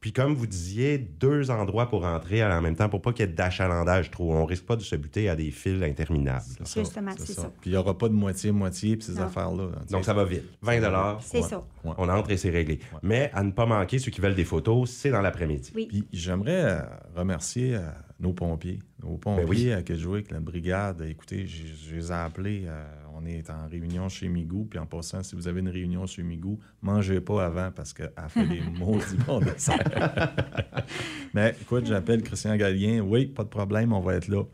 Puis 0.00 0.12
comme 0.12 0.34
vous 0.34 0.46
disiez, 0.46 0.98
deux 0.98 1.50
endroits 1.50 1.88
pour 1.88 2.02
rentrer 2.02 2.44
en 2.44 2.60
même 2.60 2.76
temps 2.76 2.90
pour 2.90 3.00
pas 3.00 3.14
qu'il 3.14 3.24
y 3.24 3.28
ait 3.30 3.32
d'achalandage 3.32 4.10
trop. 4.10 4.34
On 4.34 4.44
risque 4.44 4.66
pas 4.66 4.76
de 4.76 4.82
se 4.82 4.94
buter 4.96 5.30
à 5.30 5.34
des 5.34 5.50
fils 5.50 5.82
interminables. 5.82 6.44
Justement, 6.76 7.12
c'est 7.16 7.32
ça. 7.32 7.50
Puis 7.62 7.70
il 7.70 7.72
n'y 7.72 7.78
aura 7.78 7.96
pas 7.96 8.10
de 8.10 8.12
moitié-moitié 8.12 8.98
puis 8.98 9.06
ces 9.06 9.18
affaires-là. 9.18 9.64
là, 9.64 9.78
tu 9.86 9.94
Donc 9.94 10.04
ça 10.04 10.12
va 10.12 10.24
vite. 10.26 10.42
20 10.60 10.80
dollars. 10.82 11.22
C'est 11.22 11.38
Ouais. 11.40 11.48
ça. 11.48 11.64
Ouais. 11.84 11.94
On 11.96 12.06
entre 12.10 12.30
et 12.32 12.36
c'est 12.36 12.50
réglé. 12.50 12.80
Mais 13.02 13.30
à 13.32 13.42
ne 13.42 13.50
pas 13.52 13.64
manquer, 13.64 13.98
ceux 13.98 14.10
qui 14.10 14.20
veulent 14.20 14.34
des 14.34 14.44
photos, 14.44 14.90
c'est 14.90 15.10
dans 15.10 15.22
l'après-midi. 15.22 15.72
Oui. 15.74 15.86
Puis 15.86 16.06
j'aimerais 16.12 16.64
euh, 16.64 16.80
remercier 17.16 17.74
euh, 17.76 17.80
nos 18.20 18.34
pompiers. 18.34 18.80
Nos 19.02 19.16
pompiers 19.16 19.44
Ben 19.44 19.48
oui. 19.50 19.72
à 19.72 19.82
Kedgewick, 19.82 20.30
la 20.30 20.40
brigade. 20.40 21.00
Écoutez, 21.08 21.46
je 21.46 21.62
je 21.88 21.94
les 21.94 22.10
ai 22.12 22.14
appelés. 22.14 22.64
euh, 22.66 22.84
on 23.16 23.24
est 23.24 23.48
en 23.50 23.68
réunion 23.68 24.08
chez 24.08 24.28
Migou. 24.28 24.64
Puis 24.64 24.78
en 24.78 24.86
passant, 24.86 25.22
si 25.22 25.34
vous 25.34 25.48
avez 25.48 25.60
une 25.60 25.68
réunion 25.68 26.06
chez 26.06 26.22
Migou, 26.22 26.58
mangez 26.82 27.20
pas 27.20 27.46
avant 27.46 27.70
parce 27.70 27.92
qu'elle 27.92 28.12
fait 28.28 28.46
des 28.46 28.60
maudits 28.78 29.16
bons 29.26 29.40
desserts. 29.40 29.78
Mais 31.34 31.54
écoute, 31.60 31.86
j'appelle 31.86 32.22
Christian 32.22 32.56
Gallien. 32.56 33.00
Oui, 33.00 33.26
pas 33.26 33.44
de 33.44 33.48
problème, 33.48 33.92
on 33.92 34.00
va 34.00 34.14
être 34.14 34.28
là. 34.28 34.44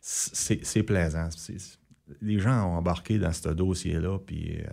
C'est 0.00 0.82
plaisant. 0.82 1.28
Les 2.20 2.38
gens 2.38 2.68
ont 2.68 2.76
embarqué 2.76 3.18
dans 3.18 3.32
ce 3.32 3.48
dossier-là. 3.48 4.18
Puis, 4.18 4.60
euh, 4.60 4.66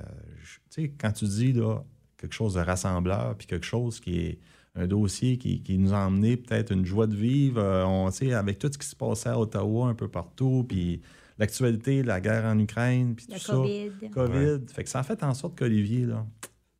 tu 0.69 0.83
sais, 0.83 0.93
quand 0.99 1.11
tu 1.11 1.25
dis 1.25 1.53
là, 1.53 1.79
quelque 2.17 2.33
chose 2.33 2.55
de 2.55 2.59
rassembleur, 2.59 3.35
puis 3.37 3.47
quelque 3.47 3.65
chose 3.65 3.99
qui 3.99 4.19
est 4.19 4.39
un 4.75 4.87
dossier 4.87 5.37
qui, 5.37 5.63
qui 5.63 5.77
nous 5.77 5.93
a 5.93 5.99
emmené 5.99 6.37
peut-être 6.37 6.71
une 6.71 6.85
joie 6.85 7.07
de 7.07 7.15
vivre, 7.15 7.59
euh, 7.59 7.85
on 7.85 8.09
sait, 8.11 8.33
avec 8.33 8.59
tout 8.59 8.69
ce 8.71 8.77
qui 8.77 8.87
se 8.87 8.95
passait 8.95 9.29
à 9.29 9.39
Ottawa 9.39 9.87
un 9.87 9.95
peu 9.95 10.07
partout, 10.07 10.65
puis 10.67 11.01
l'actualité, 11.41 12.03
la 12.03 12.21
guerre 12.21 12.45
en 12.45 12.57
Ukraine, 12.57 13.15
puis 13.15 13.25
tout 13.27 13.51
COVID. 13.51 13.91
ça. 14.01 14.07
COVID. 14.09 14.59
Fait 14.73 14.83
que 14.83 14.89
ça 14.89 14.99
a 14.99 15.03
fait 15.03 15.21
en 15.23 15.33
sorte 15.33 15.57
qu'Olivier, 15.57 16.05
là, 16.05 16.25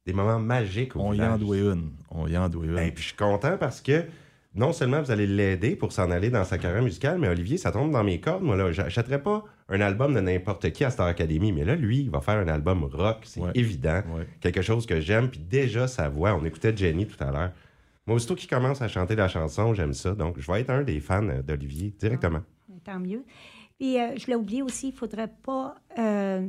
Des 0.06 0.14
moments 0.14 0.40
magiques 0.40 0.96
au 0.96 1.02
on 1.02 1.12
y 1.14 1.16
village. 1.16 1.32
en 1.34 1.38
doit 1.38 1.58
une. 1.58 1.92
On 2.10 2.28
y 2.28 2.38
en 2.38 2.48
doit 2.48 2.66
une. 2.66 2.78
Et 2.78 2.92
puis 2.92 3.02
je 3.04 3.08
suis 3.10 3.18
content 3.18 3.58
parce 3.60 3.82
que 3.82 4.04
non 4.56 4.72
seulement 4.74 5.02
vous 5.02 5.12
allez 5.12 5.28
l'aider 5.28 5.76
pour 5.76 5.92
s'en 5.92 6.10
aller 6.12 6.30
dans 6.30 6.44
sa 6.44 6.58
carrière 6.58 6.82
musicale, 6.84 7.18
mais 7.20 7.28
Olivier, 7.28 7.58
ça 7.58 7.72
tombe 7.72 7.92
dans 7.92 8.04
mes 8.04 8.20
cordes. 8.20 8.44
Moi, 8.44 8.56
là, 8.58 8.72
j'achèterais 8.72 9.22
pas 9.22 9.44
un 9.70 9.80
album 9.82 10.14
de 10.14 10.20
n'importe 10.20 10.70
qui 10.72 10.84
à 10.84 10.90
Star 10.90 11.08
Academy, 11.08 11.52
mais 11.54 11.64
là, 11.64 11.76
lui, 11.76 12.00
il 12.02 12.10
va 12.10 12.20
faire 12.22 12.38
un 12.38 12.48
album 12.50 12.84
rock, 12.84 13.20
c'est 13.24 13.40
Ouais. 13.42 13.52
évident. 13.56 14.02
Ouais. 14.16 14.28
Quelque 14.42 14.62
chose 14.62 14.86
que 14.86 15.00
j'aime. 15.00 15.30
Puis 15.30 15.40
déjà, 15.40 15.88
sa 15.88 16.10
voix, 16.10 16.36
on 16.36 16.44
écoutait 16.46 16.76
Jenny 16.76 17.06
tout 17.08 17.24
à 17.24 17.32
l'heure. 17.32 17.52
Moi, 18.08 18.16
aussitôt 18.18 18.36
qu'il 18.36 18.50
commence 18.50 18.82
à 18.82 18.88
chanter 18.88 19.16
la 19.16 19.28
chanson, 19.28 19.74
j'aime 19.74 19.94
ça. 19.94 20.14
Donc, 20.16 20.36
je 20.40 20.52
vais 20.52 20.62
être 20.62 20.70
un 20.72 20.82
des 20.84 21.00
fans 21.00 21.22
d'Olivier 21.48 21.94
directement. 22.00 22.42
Tant 22.84 23.00
mieux. 23.00 23.24
Puis, 23.82 24.00
euh, 24.00 24.16
je 24.16 24.28
l'ai 24.28 24.36
oublié 24.36 24.62
aussi, 24.62 24.90
il 24.90 24.92
ne 24.92 24.96
faudrait 24.96 25.34
pas. 25.42 25.74
euh, 25.98 26.48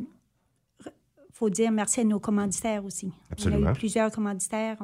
faut 1.32 1.48
dire 1.48 1.72
merci 1.72 2.00
à 2.00 2.04
nos 2.04 2.20
commanditaires 2.20 2.84
aussi. 2.84 3.06
On 3.06 3.10
a 3.10 3.32
Absolument. 3.32 3.70
eu 3.70 3.72
plusieurs 3.72 4.10
commanditaires. 4.10 4.76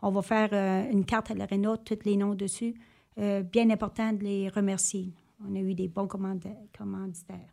On, 0.00 0.10
va 0.12 0.22
faire 0.22 0.50
euh, 0.52 0.88
une 0.88 1.04
carte 1.04 1.32
à 1.32 1.34
l'aréna, 1.34 1.76
tous 1.78 1.98
les 2.04 2.16
noms 2.16 2.36
dessus. 2.36 2.74
Euh, 3.18 3.42
bien 3.42 3.70
important 3.70 4.12
de 4.12 4.22
les 4.22 4.48
remercier. 4.48 5.12
On 5.44 5.52
a 5.56 5.58
eu 5.58 5.74
des 5.74 5.88
bons 5.88 6.06
commanditaires. 6.06 6.54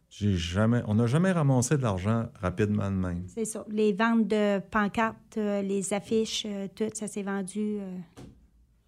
J'ai 0.08 0.34
jamais, 0.34 0.84
on 0.86 0.94
n'a 0.94 1.08
jamais 1.08 1.32
ramassé 1.32 1.76
de 1.76 1.82
l'argent 1.82 2.28
rapidement 2.40 2.92
de 2.92 2.96
même. 2.96 3.24
C'est 3.26 3.46
ça. 3.46 3.66
Les 3.70 3.92
ventes 3.92 4.28
de 4.28 4.60
pancartes, 4.70 5.38
les 5.38 5.94
affiches, 5.94 6.46
tout, 6.76 6.90
ça 6.94 7.08
s'est 7.08 7.24
vendu. 7.24 7.80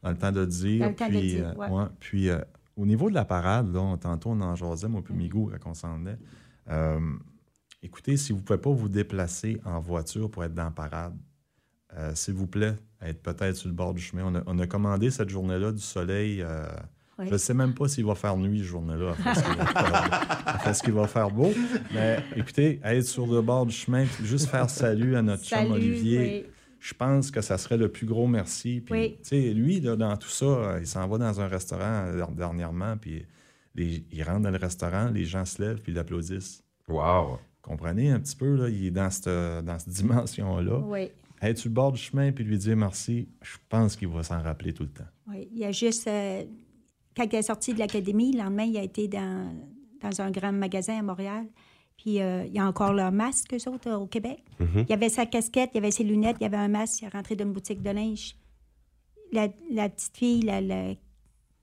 Dans 0.02 0.12
le 0.12 0.18
temps 0.18 0.32
de 0.32 0.46
dire. 0.46 0.80
Dans 0.82 0.90
le 0.90 0.96
temps 0.96 1.08
de 1.08 1.12
puis, 1.12 1.28
dire, 1.28 1.48
euh, 1.50 1.56
ouais. 1.56 1.70
ouais, 1.70 1.86
puis 2.00 2.30
euh, 2.30 2.40
au 2.80 2.86
niveau 2.86 3.10
de 3.10 3.16
la 3.16 3.26
parade, 3.26 3.74
là, 3.74 3.82
on- 3.82 3.98
tantôt 3.98 4.30
on 4.32 4.42
en 4.42 4.56
jasait, 4.56 4.88
moi 4.88 5.02
puis 5.04 5.14
Migou, 5.14 5.52
quand 5.62 5.70
on 5.72 5.74
s'en 5.74 5.98
venait. 5.98 6.18
Euh, 6.70 7.00
écoutez, 7.84 8.16
si 8.18 8.32
vous 8.32 8.40
ne 8.40 8.44
pouvez 8.44 8.60
pas 8.60 8.72
vous 8.72 8.90
déplacer 8.90 9.60
en 9.66 9.80
voiture 9.80 10.30
pour 10.32 10.44
être 10.44 10.54
dans 10.54 10.66
la 10.66 10.72
parade, 10.72 11.16
euh, 11.98 12.12
s'il 12.16 12.36
vous 12.36 12.48
plaît, 12.48 12.76
être 13.02 13.22
peut-être 13.22 13.56
sur 13.56 13.68
le 13.70 13.74
bord 13.74 13.94
du 13.94 14.02
chemin. 14.02 14.24
On 14.26 14.36
a, 14.36 14.44
on 14.46 14.60
a 14.60 14.68
commandé 14.68 15.10
cette 15.10 15.30
journée-là 15.30 15.72
du 15.72 15.82
soleil. 15.82 16.42
euh. 16.42 16.68
Je 17.22 17.34
ne 17.34 17.38
sais 17.38 17.54
même 17.54 17.74
pas 17.74 17.90
s'il 17.90 18.06
va 18.06 18.16
faire 18.16 18.38
nuit, 18.38 18.60
ce 18.60 18.64
journée-là, 18.66 19.14
parce 19.24 20.82
qu'il 20.82 20.94
va 20.94 21.08
faire- 21.08 21.30
beau. 21.30 21.52
Mais 21.94 22.20
écoutez, 22.36 22.80
être 22.84 23.06
sur 23.06 23.28
le 23.28 23.42
bord 23.42 23.66
du 23.66 23.74
chemin, 23.74 24.06
juste 24.24 24.48
faire 24.48 24.70
salut 24.70 25.18
à 25.18 25.22
notre 25.22 25.44
chum 25.44 25.58
Salut, 25.60 25.72
Olivier, 25.72 26.20
oui. 26.46 26.46
Je 26.80 26.94
pense 26.94 27.30
que 27.32 27.42
ça 27.42 27.58
serait 27.58 27.78
le 27.78 27.90
plus 27.90 28.06
gros 28.06 28.28
merci. 28.28 28.82
Puis, 28.86 28.94
Oui. 28.94 29.12
tu 29.22 29.30
sais, 29.30 29.54
lui, 29.54 29.80
là, 29.82 29.96
dans 29.96 30.16
tout 30.18 30.30
ça, 30.30 30.46
euh, 30.46 30.78
il 30.80 30.88
s'en 30.88 31.08
va 31.08 31.18
dans 31.18 31.42
un 31.42 31.48
restaurant 31.48 32.06
euh, 32.08 32.26
dernièrement, 32.32 32.96
puis 32.98 33.26
les- 33.76 34.04
il 34.12 34.24
rentre 34.24 34.42
dans 34.42 34.52
le 34.52 34.58
restaurant, 34.58 35.10
les 35.10 35.26
gens 35.26 35.46
se 35.46 35.62
lèvent, 35.62 35.82
puis 35.82 35.92
ils 35.92 35.96
l'applaudissent. 35.96 36.64
Wow. 36.88 37.38
Comprenez 37.62 38.12
un 38.12 38.20
petit 38.20 38.36
peu, 38.36 38.56
là, 38.56 38.70
il 38.70 38.86
est 38.88 38.92
dans 38.92 39.10
cette, 39.10 39.28
dans 39.66 39.78
cette 39.78 39.94
dimension-là. 39.94 40.80
Oui. 40.80 41.10
Être 41.42 41.58
sur 41.58 41.70
le 41.70 41.74
bord 41.74 41.92
du 41.92 42.00
chemin, 42.02 42.32
puis 42.32 42.44
lui 42.44 42.58
dire 42.58 42.76
merci, 42.76 43.28
je 43.42 43.58
pense 43.70 43.96
qu'il 43.96 44.08
va 44.10 44.24
s'en 44.24 44.42
rappeler 44.42 44.74
tout 44.74 44.84
le 44.84 44.90
temps. 44.90 45.08
Oui, 45.28 45.48
il 45.52 45.60
y 45.60 45.66
a 45.66 45.72
juste. 45.72 46.08
euh, 46.08 46.44
quand 47.16 47.26
il 47.32 47.36
est 47.36 47.42
sorti 47.44 47.74
de 47.74 47.80
l'académie, 47.80 48.32
le 48.34 48.40
lendemain, 48.44 48.64
il 48.64 48.78
a 48.78 48.84
été 48.84 49.08
dans, 49.08 49.54
dans 50.02 50.22
un 50.22 50.32
grand 50.32 50.52
magasin 50.52 51.00
à 51.00 51.02
Montréal. 51.02 51.46
Puis 52.02 52.22
euh, 52.22 52.46
il 52.46 52.54
y 52.54 52.60
a 52.60 52.66
encore 52.66 52.94
leur 52.94 53.12
masque, 53.12 53.54
eux 53.54 53.70
autres, 53.70 53.90
euh, 53.90 53.98
au 53.98 54.08
Québec. 54.08 54.42
Mhm. 54.60 54.86
Il 54.88 54.90
y 54.90 54.94
avait 54.94 55.10
sa 55.10 55.26
casquette, 55.26 55.72
il 55.74 55.78
y 55.78 55.80
avait 55.80 55.92
ses 55.92 56.04
lunettes, 56.06 56.38
il 56.40 56.44
y 56.44 56.48
avait 56.48 56.58
un 56.58 56.70
masque. 56.70 57.02
Il 57.02 57.06
est 57.06 57.10
rentré 57.10 57.36
d'une 57.36 57.52
boutique 57.52 57.82
de 57.82 57.90
linge. 57.90 58.36
La, 59.32 59.48
la 59.72 59.90
petite 59.90 60.16
fille 60.18 60.42
la- 60.42 60.62
la- 60.62 60.94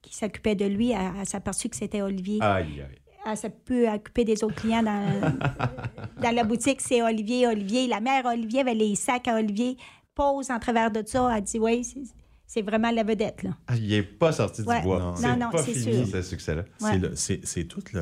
qui 0.02 0.14
s'occupait 0.14 0.54
de 0.54 0.66
lui, 0.66 0.90
elle, 0.92 1.10
elle 1.18 1.26
s'est 1.26 1.36
aperçue 1.38 1.68
que 1.68 1.76
c'était 1.76 2.02
Olivier. 2.02 2.38
Aïe, 2.42 2.80
aïe. 2.82 2.98
Elle 3.28 3.36
s'est 3.36 3.50
pu 3.50 3.88
occuper 3.88 4.24
des 4.24 4.44
autres 4.44 4.54
clients 4.54 4.82
dans, 4.84 5.02
dans 6.22 6.34
la 6.34 6.44
boutique. 6.44 6.80
C'est 6.80 7.02
Olivier, 7.02 7.46
Olivier. 7.48 7.88
La 7.88 8.00
mère 8.00 8.24
Olivier 8.26 8.60
avait 8.60 8.74
les 8.74 8.94
sacs 8.94 9.26
à 9.28 9.36
Olivier. 9.36 9.76
Pose 10.14 10.50
en 10.50 10.58
travers 10.60 10.90
de 10.92 11.02
ça. 11.04 11.36
Elle 11.36 11.42
dit 11.42 11.58
Oui, 11.58 11.82
c'est- 11.82 12.14
c'est 12.46 12.62
vraiment 12.62 12.90
la 12.92 13.02
vedette. 13.02 13.42
Là. 13.42 13.50
Ah, 13.66 13.74
il 13.76 13.88
n'est 13.88 14.02
pas 14.04 14.30
sorti 14.32 14.62
Ouais. 14.62 14.78
du 14.78 14.84
bois. 14.84 15.00
Non. 15.00 15.16
C'est 15.16 15.26
Non, 15.28 15.46
non, 15.46 15.50
pas 15.50 15.62
c'est 15.62 15.72
fini, 15.72 16.04
sûr. 16.04 16.06
ce 16.06 16.22
succès-là. 16.22 16.62
Ouais. 16.82 16.90
C'est 16.92 16.98
le- 16.98 17.16
C'est 17.16 17.40
c'est 17.44 17.64
toute 17.64 17.92
le, 17.92 18.00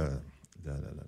la- 0.66 0.72
la- 0.74 1.03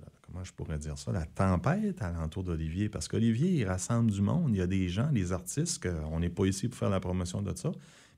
je 0.46 0.52
pourrais 0.52 0.78
dire 0.78 0.96
ça, 0.96 1.12
la 1.12 1.26
tempête 1.26 2.00
alentour 2.00 2.44
d'Olivier. 2.44 2.88
Parce 2.88 3.08
qu'Olivier, 3.08 3.50
il 3.50 3.64
rassemble 3.64 4.10
du 4.10 4.22
monde. 4.22 4.50
Il 4.54 4.58
y 4.58 4.62
a 4.62 4.66
des 4.66 4.88
gens, 4.88 5.10
des 5.12 5.32
artistes, 5.32 5.82
que 5.82 5.88
on 6.10 6.20
n'est 6.20 6.30
pas 6.30 6.46
ici 6.46 6.68
pour 6.68 6.78
faire 6.78 6.90
la 6.90 7.00
promotion 7.00 7.42
de 7.42 7.54
ça, 7.54 7.72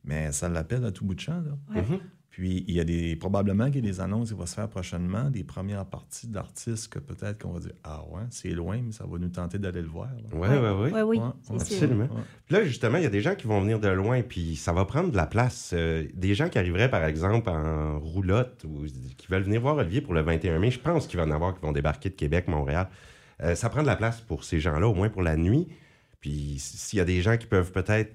mais 0.04 0.32
ça 0.32 0.48
l'appelle 0.48 0.84
à 0.84 0.92
tout 0.92 1.04
bout 1.04 1.14
de 1.14 1.20
champ. 1.20 1.40
Là. 1.40 1.82
Mhm. 1.82 2.00
Puis, 2.38 2.64
il 2.68 2.76
y 2.76 2.78
a 2.78 2.84
des, 2.84 3.16
probablement 3.16 3.66
qu'il 3.66 3.84
y 3.84 3.88
a 3.88 3.90
des 3.90 4.00
annonces 4.00 4.28
qui 4.28 4.34
vont 4.34 4.46
se 4.46 4.54
faire 4.54 4.68
prochainement, 4.68 5.28
des 5.28 5.42
premières 5.42 5.84
parties 5.84 6.28
d'artistes 6.28 6.86
que 6.86 7.00
peut-être 7.00 7.42
qu'on 7.42 7.50
va 7.50 7.58
dire 7.58 7.72
Ah 7.82 8.04
ouais, 8.12 8.22
c'est 8.30 8.50
loin, 8.50 8.80
mais 8.80 8.92
ça 8.92 9.04
va 9.10 9.18
nous 9.18 9.28
tenter 9.28 9.58
d'aller 9.58 9.82
le 9.82 9.88
voir. 9.88 10.06
là. 10.06 10.22
Oui, 10.32 10.46
oui, 10.48 10.92
oui. 10.92 11.02
Oui. 11.02 11.20
Absolument. 11.50 12.04
Ouais. 12.04 12.22
Puis 12.46 12.54
là, 12.54 12.64
justement, 12.64 12.98
il 12.98 13.02
y 13.02 13.06
a 13.06 13.10
des 13.10 13.22
gens 13.22 13.34
qui 13.34 13.48
vont 13.48 13.60
venir 13.60 13.80
de 13.80 13.88
loin, 13.88 14.22
puis 14.22 14.54
ça 14.54 14.72
va 14.72 14.84
prendre 14.84 15.10
de 15.10 15.16
la 15.16 15.26
place. 15.26 15.72
Euh, 15.74 16.04
des 16.14 16.36
gens 16.36 16.48
qui 16.48 16.58
arriveraient, 16.58 16.88
par 16.88 17.04
exemple, 17.04 17.50
en 17.50 17.98
roulotte 17.98 18.64
ou 18.64 18.84
qui 19.16 19.26
veulent 19.28 19.42
venir 19.42 19.60
voir 19.60 19.76
Olivier 19.76 20.00
pour 20.00 20.14
le 20.14 20.20
21 20.20 20.60
mai, 20.60 20.70
je 20.70 20.78
pense 20.78 21.08
qu'il 21.08 21.18
va 21.18 21.26
en 21.26 21.32
avoir 21.32 21.56
qui 21.56 21.62
vont 21.62 21.72
débarquer 21.72 22.08
de 22.08 22.14
Québec, 22.14 22.46
Montréal. 22.46 22.88
Euh, 23.42 23.56
ça 23.56 23.68
prend 23.68 23.82
de 23.82 23.88
la 23.88 23.96
place 23.96 24.20
pour 24.20 24.44
ces 24.44 24.60
gens-là, 24.60 24.86
au 24.86 24.94
moins 24.94 25.08
pour 25.08 25.22
la 25.22 25.36
nuit. 25.36 25.66
Puis 26.20 26.58
s'il 26.60 27.00
y 27.00 27.02
a 27.02 27.04
des 27.04 27.20
gens 27.20 27.36
qui 27.36 27.48
peuvent 27.48 27.72
peut-être 27.72 28.14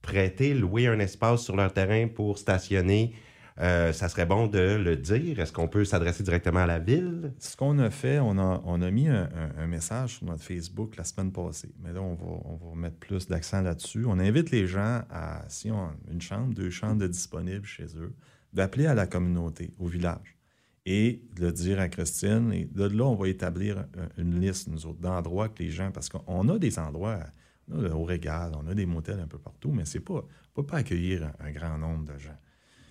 prêter, 0.00 0.54
louer 0.54 0.86
un 0.86 1.00
espace 1.00 1.42
sur 1.42 1.56
leur 1.56 1.72
terrain 1.72 2.06
pour 2.06 2.38
stationner, 2.38 3.14
euh, 3.60 3.92
ça 3.92 4.08
serait 4.08 4.26
bon 4.26 4.46
de 4.46 4.76
le 4.76 4.96
dire. 4.96 5.40
Est-ce 5.40 5.52
qu'on 5.52 5.66
peut 5.66 5.84
s'adresser 5.84 6.22
directement 6.22 6.60
à 6.60 6.66
la 6.66 6.78
ville? 6.78 7.32
Ce 7.38 7.56
qu'on 7.56 7.78
a 7.80 7.90
fait, 7.90 8.20
on 8.20 8.38
a, 8.38 8.62
on 8.64 8.80
a 8.82 8.90
mis 8.90 9.08
un, 9.08 9.66
message 9.66 10.18
sur 10.18 10.26
notre 10.26 10.44
Facebook 10.44 10.96
la 10.96 11.04
semaine 11.04 11.32
passée. 11.32 11.74
Mais 11.80 11.92
là, 11.92 12.00
on 12.00 12.14
va, 12.14 12.26
on 12.44 12.56
va 12.56 12.74
mettre 12.76 12.96
plus 12.96 13.26
d'accent 13.26 13.60
là-dessus. 13.60 14.04
On 14.06 14.18
invite 14.20 14.50
les 14.52 14.66
gens 14.68 15.02
à, 15.10 15.44
si 15.48 15.70
une 15.70 16.20
chambre, 16.20 16.54
deux 16.54 16.70
chambres 16.70 17.00
de 17.00 17.08
disponibles 17.08 17.66
chez 17.66 17.86
eux, 17.96 18.14
d'appeler 18.52 18.86
à 18.86 18.94
la 18.94 19.06
communauté, 19.06 19.74
au 19.78 19.86
village, 19.86 20.38
et 20.86 21.22
de 21.34 21.46
le 21.46 21.52
dire 21.52 21.80
à 21.80 21.88
Christine. 21.88 22.52
Et 22.52 22.64
de 22.64 22.84
là, 22.84 23.04
on 23.04 23.16
va 23.16 23.28
établir 23.28 23.78
un- 23.78 24.22
une 24.22 24.40
liste, 24.40 24.68
nous 24.68 24.86
autres, 24.86 25.00
d'endroits 25.00 25.48
que 25.48 25.62
les 25.62 25.70
gens, 25.70 25.90
parce 25.90 26.08
qu'on 26.08 26.48
a 26.48 26.58
des 26.58 26.78
endroits, 26.78 27.18
on 27.70 27.84
a 27.84 27.90
au 27.90 28.04
régal, 28.04 28.52
on 28.54 28.66
a 28.68 28.74
des 28.74 28.86
motels 28.86 29.20
un 29.20 29.26
peu 29.26 29.38
partout, 29.38 29.72
mais 29.72 29.84
c'est 29.84 30.00
pas, 30.00 30.14
on 30.14 30.62
peut 30.62 30.66
pas 30.66 30.78
accueillir 30.78 31.32
un 31.40 31.50
grand 31.50 31.76
nombre 31.76 32.04
de 32.04 32.18
gens. 32.18 32.38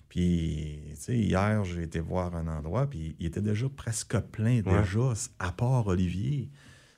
Puis, 0.08 0.80
tu 0.90 0.96
sais, 0.96 1.18
hier, 1.18 1.64
j'ai 1.64 1.82
été 1.82 2.00
voir 2.00 2.34
un 2.34 2.46
endroit, 2.48 2.86
puis 2.88 3.14
il 3.18 3.26
était 3.26 3.42
déjà 3.42 3.68
presque 3.68 4.18
plein, 4.32 4.62
Ouais. 4.62 4.80
déjà, 4.80 5.12
à 5.38 5.52
part 5.52 5.86
Olivier. 5.86 6.48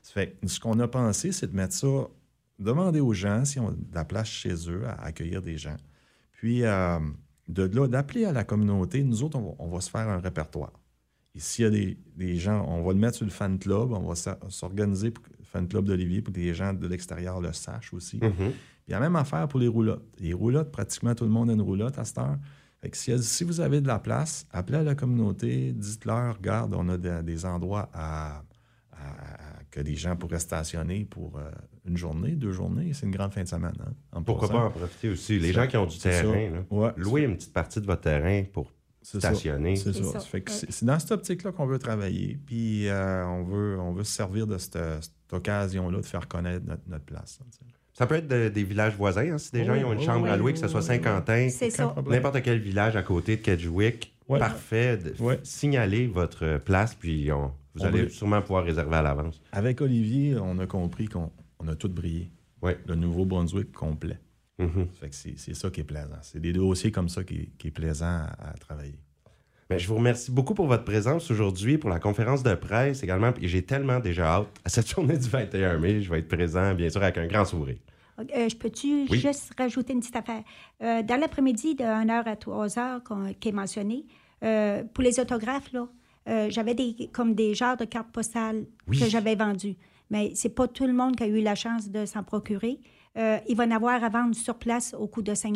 Ça 0.01 0.13
fait 0.13 0.37
que 0.41 0.47
ce 0.47 0.59
qu'on 0.59 0.79
a 0.79 0.87
pensé, 0.87 1.31
c'est 1.31 1.47
de 1.51 1.55
mettre 1.55 1.73
ça, 1.73 2.07
demander 2.59 2.99
aux 2.99 3.13
gens 3.13 3.43
si 3.45 3.59
on 3.59 3.69
a 3.69 3.71
de 3.71 3.77
la 3.95 4.05
place 4.05 4.27
chez 4.29 4.53
eux 4.69 4.87
à 4.87 4.93
accueillir 5.03 5.41
des 5.41 5.57
gens. 5.57 5.75
Puis, 6.31 6.63
euh, 6.63 6.99
de 7.47 7.63
là, 7.63 7.87
d'appeler 7.87 8.25
à 8.25 8.31
la 8.31 8.43
communauté, 8.43 9.03
nous 9.03 9.23
autres, 9.23 9.37
on 9.37 9.41
va, 9.49 9.55
on 9.59 9.67
va 9.69 9.81
se 9.81 9.89
faire 9.89 10.07
un 10.07 10.19
répertoire. 10.19 10.71
Et 11.35 11.39
s'il 11.39 11.63
y 11.63 11.67
a 11.67 11.71
des, 11.71 11.97
des 12.15 12.35
gens, 12.37 12.65
on 12.67 12.81
va 12.83 12.93
le 12.93 12.99
mettre 12.99 13.17
sur 13.17 13.25
le 13.25 13.31
fan 13.31 13.57
club, 13.59 13.91
on 13.91 14.07
va 14.07 14.15
s'organiser 14.49 15.11
pour 15.11 15.23
que- 15.23 15.29
le 15.37 15.45
fan 15.45 15.67
club 15.67 15.85
d'Olivier 15.85 16.21
pour 16.21 16.33
que 16.33 16.39
les 16.39 16.53
gens 16.53 16.73
de 16.73 16.87
l'extérieur 16.87 17.41
le 17.41 17.51
sachent 17.51 17.93
aussi. 17.93 18.17
Puis 18.19 18.29
il 18.87 18.91
y 18.91 18.93
a 18.93 18.99
la 18.99 19.05
même 19.09 19.15
affaire 19.17 19.47
pour 19.49 19.59
les 19.59 19.67
roulottes. 19.67 20.03
Les 20.19 20.33
roulottes, 20.33 20.71
pratiquement 20.71 21.13
tout 21.13 21.25
le 21.25 21.29
monde 21.29 21.49
a 21.49 21.53
une 21.53 21.61
roulotte 21.61 21.97
à 21.99 22.05
cette 22.05 22.17
heure. 22.17 22.37
Fait 22.81 22.89
que 22.89 22.97
si, 22.97 23.21
si 23.23 23.43
vous 23.43 23.61
avez 23.61 23.79
de 23.81 23.87
la 23.87 23.99
place, 23.99 24.47
appelez 24.51 24.79
à 24.79 24.83
la 24.83 24.95
communauté, 24.95 25.71
dites-leur, 25.73 26.37
regarde, 26.37 26.73
on 26.75 26.89
a 26.89 26.97
de- 26.97 27.21
des 27.21 27.45
endroits 27.45 27.89
à, 27.93 28.39
à- 28.91 28.97
à- 28.97 29.63
que 29.69 29.79
les 29.79 29.95
gens 29.95 30.15
pourraient 30.15 30.39
stationner 30.39 31.05
pour 31.05 31.37
euh, 31.37 31.49
une 31.85 31.95
journée, 31.95 32.31
deux 32.31 32.51
journées. 32.51 32.91
C'est 32.93 33.05
une 33.05 33.11
grande 33.13 33.33
fin 33.33 33.43
de 33.43 33.47
semaine. 33.47 33.73
hein, 33.85 33.93
en 34.11 34.23
Pourquoi 34.23 34.49
pas 34.49 34.65
en 34.65 34.69
profiter 34.71 35.09
aussi? 35.09 35.39
Les 35.39 35.53
gens 35.53 35.67
qui 35.67 35.77
ont 35.77 35.85
du 35.85 35.97
terrain, 35.97 36.49
là, 36.49 36.63
Ouais, 36.71 36.91
louer 36.97 37.21
une 37.21 37.35
petite 37.37 37.53
partie 37.53 37.79
de 37.79 37.85
votre 37.85 38.01
terrain 38.01 38.43
pour 38.51 38.71
stationner. 39.01 39.75
C'est 39.77 39.93
ça. 40.11 40.19
c'est 40.69 40.85
dans 40.85 40.99
cette 40.99 41.11
optique-là 41.11 41.51
qu'on 41.51 41.65
veut 41.67 41.79
travailler. 41.79 42.37
Puis 42.45 42.87
euh, 42.89 43.25
on, 43.27 43.43
veut, 43.43 43.79
on 43.79 43.93
veut 43.93 44.03
se 44.03 44.11
servir 44.13 44.45
de 44.47 44.57
cette, 44.57 44.77
cette 45.01 45.13
occasion-là 45.33 45.99
de 46.01 46.05
faire 46.05 46.27
connaître 46.27 46.65
notre, 46.65 46.83
notre 46.87 47.05
place. 47.05 47.39
hein. 47.41 47.65
Ça 48.01 48.07
peut 48.07 48.15
être 48.15 48.27
de- 48.27 48.49
des 48.49 48.63
villages 48.63 48.95
voisins, 48.95 49.33
hein, 49.33 49.37
si 49.37 49.51
des 49.51 49.63
gens 49.63 49.75
ils 49.75 49.85
ont 49.85 49.93
une 49.93 49.99
oui, 49.99 50.05
chambre 50.05 50.25
à 50.27 50.31
oui, 50.33 50.39
louer, 50.39 50.53
que 50.53 50.57
ce 50.59 50.67
soit 50.67 50.81
Saint-Quentin, 50.81 51.49
n'importe 52.09 52.41
quel 52.41 52.57
village 52.57 52.95
à 52.95 53.03
côté 53.03 53.37
de 53.37 53.41
Kedgewick, 53.43 54.11
Ouais. 54.27 54.39
parfait. 54.39 54.97
de- 54.97 55.13
Ouais. 55.21 55.39
Signalez 55.43 56.07
votre 56.07 56.57
place, 56.65 56.95
puis 56.95 57.31
on- 57.31 57.51
vous 57.75 57.83
On 57.83 57.85
allez 57.85 58.09
sûrement 58.09 58.41
pouvoir 58.41 58.63
réserver 58.63 58.95
à 58.95 59.03
l'avance. 59.03 59.39
Avec 59.51 59.81
Olivier, 59.81 60.35
on 60.41 60.57
a 60.57 60.65
compris 60.65 61.05
qu'on 61.09 61.29
on 61.59 61.67
a 61.67 61.75
tout 61.75 61.89
brillé. 61.89 62.31
Ouais. 62.63 62.79
Le 62.87 62.95
Nouveau-Brunswick 62.95 63.71
complet. 63.71 64.17
Mhm. 64.57 64.87
Que 64.99 65.07
c'est 65.11 65.53
ça 65.53 65.69
qui 65.69 65.81
est 65.81 65.83
plaisant. 65.83 66.17
C'est 66.23 66.41
des 66.41 66.53
dossiers 66.53 66.91
comme 66.91 67.07
ça 67.07 67.23
qui, 67.23 67.51
qui 67.59 67.67
est 67.67 67.71
plaisant 67.71 68.07
à, 68.07 68.49
à 68.49 68.53
travailler. 68.53 68.97
Ben, 69.69 69.77
je 69.77 69.87
vous 69.87 69.95
remercie 69.95 70.31
beaucoup 70.31 70.55
pour 70.55 70.65
votre 70.67 70.83
présence 70.85 71.29
aujourd'hui, 71.29 71.77
pour 71.77 71.89
la 71.91 71.99
conférence 71.99 72.41
de 72.41 72.53
presse 72.55 73.03
également. 73.03 73.31
J'ai 73.41 73.61
tellement 73.61 73.99
déjà 73.99 74.25
hâte 74.37 74.47
à 74.65 74.69
cette 74.69 74.89
journée 74.89 75.17
du 75.19 75.29
21 75.29 75.77
mai. 75.77 76.01
Je 76.01 76.09
vais 76.09 76.17
être 76.19 76.27
présent, 76.27 76.73
bien 76.73 76.89
sûr, 76.89 77.01
avec 77.03 77.17
un 77.19 77.27
grand 77.27 77.45
sourire. 77.45 77.77
Euh, 78.19 78.49
je 78.49 78.55
peux-tu 78.55 79.07
Oui. 79.09 79.19
juste 79.19 79.51
rajouter 79.57 79.93
une 79.93 79.99
petite 79.99 80.15
affaire? 80.15 80.43
Euh, 80.83 81.01
dans 81.01 81.19
l'après-midi, 81.19 81.75
de 81.75 81.83
1h 81.83 82.27
à 82.27 82.35
3h, 82.35 83.03
qu'on- 83.03 83.33
qui 83.39 83.49
est 83.49 83.53
mentionné, 83.53 84.05
euh, 84.43 84.83
pour 84.93 85.03
les 85.03 85.19
autographes, 85.19 85.71
là, 85.73 85.87
j'avais 86.49 86.73
des, 86.75 87.09
comme 87.11 87.33
des 87.33 87.53
genres 87.55 87.77
de 87.77 87.85
cartes 87.85 88.11
postales 88.11 88.65
Oui. 88.87 88.99
que 88.99 89.05
j'avais 89.09 89.35
vendues. 89.35 89.75
Mais 90.09 90.31
c'est 90.35 90.49
pas 90.53 90.67
tout 90.67 90.85
le 90.85 90.93
monde 90.93 91.15
qui 91.15 91.23
a 91.23 91.27
eu 91.27 91.41
la 91.41 91.55
chance 91.55 91.89
de 91.89 92.05
s'en 92.05 92.23
procurer. 92.23 92.79
Il 93.15 93.55
va 93.55 93.63
en 93.65 93.71
avoir 93.71 94.03
à 94.03 94.09
vendre 94.09 94.35
sur 94.35 94.55
place 94.55 94.93
au 94.97 95.07
coût 95.07 95.21
de 95.21 95.33
5 95.33 95.55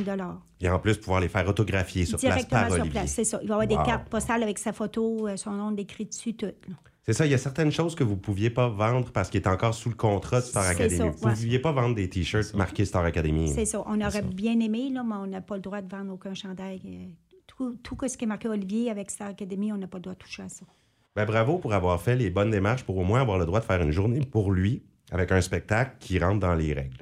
Et 0.62 0.70
en 0.70 0.80
plus, 0.80 0.98
pouvoir 0.98 1.22
les 1.22 1.28
faire 1.30 1.48
autographier 1.48 2.06
sur 2.06 2.20
place 2.20 2.46
par 2.46 2.66
sur 2.66 2.74
Olivier. 2.76 2.92
place, 2.92 3.12
c'est 3.14 3.24
ça. 3.26 3.40
Il 3.44 3.48
va 3.48 3.54
y 3.54 3.58
avoir 3.64 3.70
Wow. 3.70 3.84
des 3.86 3.90
cartes 3.92 4.10
postales 4.10 4.44
avec 4.44 4.58
sa 4.58 4.74
photo, 4.74 5.28
son 5.38 5.52
nom 5.52 5.72
décrit 5.72 6.06
dessus, 6.06 6.34
tout. 6.36 6.46
là. 6.48 6.76
C'est 7.06 7.14
ça, 7.14 7.26
il 7.26 7.32
y 7.32 7.36
a 7.36 7.38
certaines 7.38 7.72
choses 7.72 7.94
que 7.94 8.04
vous 8.04 8.16
ne 8.16 8.20
pouviez 8.20 8.50
pas 8.50 8.68
vendre 8.68 9.12
parce 9.12 9.30
qu'il 9.30 9.40
est 9.40 9.48
encore 9.48 9.76
sous 9.76 9.90
le 9.90 9.96
contrat 9.96 10.40
de 10.42 10.46
Star 10.46 10.66
Academy. 10.66 10.98
ça, 10.98 11.04
Vous 11.10 11.20
ne 11.20 11.26
ouais. 11.26 11.34
pouviez 11.36 11.60
pas 11.60 11.72
vendre 11.72 11.94
des 11.96 12.10
t-shirts 12.10 12.56
marqués 12.56 12.84
Star 12.86 13.06
Academy. 13.06 13.50
C'est 13.54 13.66
ça. 13.66 13.84
On 13.86 14.02
aurait 14.02 14.10
ça. 14.12 14.22
bien 14.24 14.60
aimé, 14.60 14.90
là, 14.92 15.04
mais 15.04 15.16
on 15.16 15.28
n'a 15.28 15.42
pas 15.42 15.56
le 15.56 15.62
droit 15.62 15.82
de 15.82 15.90
vendre 15.96 16.14
aucun 16.14 16.34
chandail. 16.34 16.82
Euh, 16.86 17.06
Tout, 17.46 17.78
tout 17.84 17.96
ce 18.08 18.18
qui 18.18 18.24
est 18.26 18.28
marqué 18.28 18.48
Olivier 18.48 18.90
avec 18.90 19.12
Star 19.12 19.30
Academy, 19.30 19.72
on 19.72 19.78
n'a 19.78 19.86
pas 19.88 20.00
le 20.00 20.02
droit 20.04 20.14
de 20.16 20.20
toucher 20.20 20.42
à 20.44 20.50
ça. 20.50 20.66
Ben, 21.16 21.26
bravo 21.26 21.60
pour 21.60 21.74
avoir 21.74 22.02
fait 22.02 22.16
les 22.16 22.30
bonnes 22.32 22.50
démarches 22.52 22.84
pour 22.84 22.98
au 22.98 23.04
moins 23.04 23.22
avoir 23.22 23.38
le 23.38 23.46
droit 23.46 23.60
de 23.60 23.66
faire 23.66 23.82
une 23.82 23.92
journée 23.92 24.22
pour 24.22 24.52
lui 24.52 24.82
avec 25.12 25.32
un 25.32 25.40
spectacle 25.42 25.96
qui 26.00 26.18
rentre 26.20 26.40
dans 26.40 26.56
les 26.56 26.74
règles. 26.74 26.98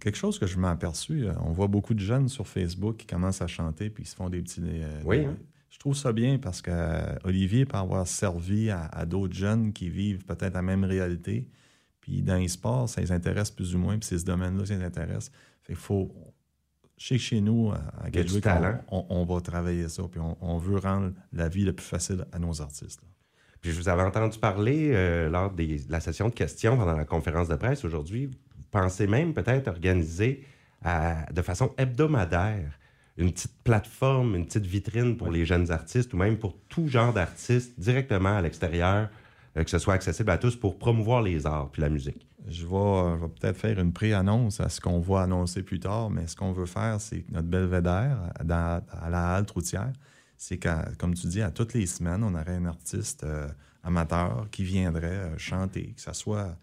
Quelque 0.00 0.16
chose 0.16 0.38
que 0.38 0.46
je 0.46 0.58
m'ai 0.58 0.68
aperçu, 0.68 1.26
euh, 1.26 1.32
on 1.44 1.50
voit 1.52 1.66
beaucoup 1.66 1.92
de 1.94 2.00
jeunes 2.00 2.28
sur 2.28 2.46
Facebook 2.46 2.96
qui 2.98 3.06
commencent 3.06 3.42
à 3.42 3.46
chanter 3.46 3.90
puis 3.90 4.04
qui 4.04 4.10
se 4.10 4.16
font 4.16 4.28
des 4.30 4.40
petits. 4.40 4.62
euh, 4.64 5.00
Oui, 5.04 5.18
des- 5.20 5.24
hein. 5.26 5.36
Je 5.76 5.80
trouve 5.80 5.94
ça 5.94 6.10
bien 6.14 6.38
parce 6.38 6.62
que 6.62 6.70
euh, 6.72 7.14
Olivier 7.24 7.66
peut 7.66 7.76
avoir 7.76 8.08
servi 8.08 8.70
à, 8.70 8.86
à 8.86 9.04
d'autres 9.04 9.34
jeunes 9.34 9.74
qui 9.74 9.90
vivent 9.90 10.24
peut-être 10.24 10.54
la 10.54 10.62
même 10.62 10.84
réalité. 10.84 11.46
Puis 12.00 12.22
dans 12.22 12.36
les 12.38 12.48
sports, 12.48 12.88
ça 12.88 13.02
les 13.02 13.12
intéresse 13.12 13.50
plus 13.50 13.74
ou 13.74 13.78
moins. 13.78 13.98
Puis 13.98 14.08
c'est 14.08 14.18
ce 14.18 14.24
domaine-là, 14.24 14.64
ça 14.64 14.74
les 14.74 14.82
intéresse. 14.84 15.30
Fait 15.62 15.74
qu'il 15.74 15.76
faut. 15.76 16.10
Chez, 16.96 17.18
chez 17.18 17.42
nous, 17.42 17.72
à 17.72 18.08
Gatwick, 18.10 18.42
on, 18.88 19.04
on- 19.10 19.20
on 19.20 19.24
va 19.34 19.40
travailler 19.42 19.86
ça. 19.90 20.02
Puis 20.10 20.18
on, 20.18 20.34
on 20.40 20.56
veut 20.56 20.78
rendre 20.78 21.12
la 21.34 21.46
vie 21.50 21.62
la 21.66 21.74
plus 21.74 21.84
facile 21.84 22.24
à 22.32 22.38
nos 22.38 22.62
artistes. 22.62 23.02
là. 23.02 23.08
Puis 23.60 23.70
je 23.72 23.76
vous 23.78 23.90
avais 23.90 24.02
entendu 24.02 24.38
parler 24.38 24.92
euh, 24.94 25.28
lors 25.28 25.52
de 25.52 25.76
la 25.90 26.00
session 26.00 26.30
de 26.30 26.34
questions 26.34 26.74
pendant 26.78 26.96
la 26.96 27.04
conférence 27.04 27.48
de 27.48 27.56
presse 27.56 27.84
aujourd'hui. 27.84 28.26
Vous 28.26 28.34
pensez 28.70 29.06
même 29.06 29.34
peut-être 29.34 29.68
organiser 29.68 30.42
à- 30.82 31.30
de 31.30 31.42
façon 31.42 31.70
hebdomadaire 31.76 32.78
une 33.18 33.32
petite 33.32 33.54
plateforme, 33.64 34.34
une 34.36 34.44
petite 34.46 34.66
vitrine 34.66 35.16
pour 35.16 35.30
les 35.30 35.44
jeunes 35.46 35.70
artistes 35.70 36.12
ou 36.14 36.16
même 36.16 36.38
pour 36.38 36.54
tout 36.68 36.88
genre 36.88 37.12
d'artistes 37.12 37.78
directement 37.78 38.36
à 38.36 38.42
l'extérieur, 38.42 39.08
euh, 39.56 39.64
que 39.64 39.70
ce 39.70 39.78
soit 39.78 39.94
accessible 39.94 40.30
à 40.30 40.38
tous 40.38 40.56
pour 40.56 40.78
promouvoir 40.78 41.22
les 41.22 41.46
arts 41.46 41.70
puis 41.70 41.80
la 41.82 41.88
musique. 41.88 42.26
Je 42.48 42.64
vais, 42.66 43.16
vais 43.20 43.28
peut-être 43.28 43.56
faire 43.56 43.80
une 43.80 43.92
pré-annonce 43.92 44.60
à 44.60 44.68
ce 44.68 44.80
qu'on 44.80 45.00
va 45.00 45.22
annoncer 45.22 45.62
plus 45.62 45.80
tard, 45.80 46.10
mais 46.10 46.26
ce 46.26 46.36
qu'on 46.36 46.52
veut 46.52 46.66
faire, 46.66 47.00
c'est 47.00 47.22
que 47.22 47.32
notre 47.32 47.48
belvédère 47.48 48.18
dans- 48.44 48.82
à 48.92 49.10
la 49.10 49.34
halte 49.34 49.50
routière, 49.50 49.92
c'est 50.36 50.58
que, 50.58 50.68
comme 50.96 51.14
tu 51.14 51.26
dis, 51.26 51.40
à 51.42 51.50
toutes 51.50 51.72
les 51.74 51.86
semaines, 51.86 52.22
on 52.22 52.34
aurait 52.34 52.56
un 52.56 52.66
artiste 52.66 53.24
euh, 53.24 53.48
amateur 53.82 54.46
qui 54.50 54.62
viendrait 54.62 55.06
euh, 55.06 55.38
chanter, 55.38 55.94
que 55.96 56.00
ce 56.02 56.12
soit 56.12 56.56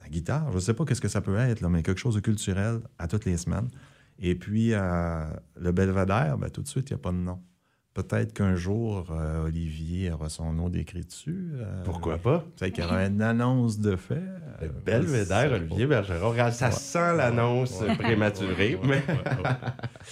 la 0.00 0.08
guitare, 0.08 0.50
je 0.50 0.56
ne 0.56 0.60
sais 0.60 0.74
pas 0.74 0.84
qu'est-ce 0.84 1.00
que 1.00 1.08
ça 1.08 1.20
peut 1.20 1.36
être, 1.36 1.60
là, 1.60 1.68
mais 1.68 1.82
quelque 1.82 1.98
chose 1.98 2.14
de 2.14 2.20
culturel 2.20 2.80
à 2.98 3.08
toutes 3.08 3.24
les 3.24 3.36
semaines. 3.36 3.68
Et 4.20 4.34
puis, 4.34 4.72
euh, 4.72 5.24
le 5.60 5.72
belvédère, 5.72 6.38
ben, 6.38 6.50
tout 6.50 6.62
de 6.62 6.68
suite, 6.68 6.90
il 6.90 6.94
n'y 6.94 7.00
a 7.00 7.02
pas 7.02 7.12
de 7.12 7.16
nom. 7.18 7.40
Peut-être 7.94 8.32
qu'un 8.32 8.54
jour, 8.54 9.08
euh, 9.10 9.44
Olivier 9.46 10.12
aura 10.12 10.28
son 10.28 10.52
nom 10.52 10.68
décrit 10.68 11.00
dessus. 11.00 11.50
euh, 11.54 11.82
Pourquoi 11.84 12.18
pas? 12.18 12.44
Peut-être 12.56 12.72
qu'il 12.74 12.84
y 12.84 12.86
aura 12.86 13.04
une 13.04 13.20
annonce 13.22 13.80
de 13.80 13.96
fait. 13.96 14.22
Le 14.62 14.68
Belvédère, 14.68 15.52
Olivier 15.52 15.86
Bergeron. 15.86 16.32
Ça 16.52 16.66
Ouais. 16.66 16.72
sent 16.72 17.16
l'annonce 17.16 17.80
Ouais. 17.80 17.96
prématurée, 17.96 18.76
Ouais, 18.76 19.02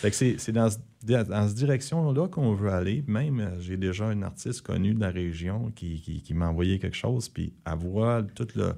mais 0.03 0.11
c'est 0.11 0.53
dans, 0.53 0.69
ce- 0.71 0.79
dans 1.05 1.47
cette 1.49 1.57
direction-là 1.57 2.27
qu'on 2.29 2.55
veut 2.55 2.71
aller. 2.73 3.05
Même, 3.07 3.53
j'ai 3.61 3.77
déjà 3.77 4.11
une 4.13 4.25
artiste 4.25 4.63
connue 4.63 4.95
de 4.95 5.01
la 5.01 5.11
région 5.11 5.71
qui, 5.75 6.01
qui- 6.01 6.23
qui 6.23 6.35
m'a 6.35 6.49
envoyé 6.49 6.79
quelque 6.81 6.97
chose, 6.97 7.29
puis 7.29 7.53
elle 7.65 7.79
voit 7.79 8.23
toute 8.35 8.57
le, 8.57 8.73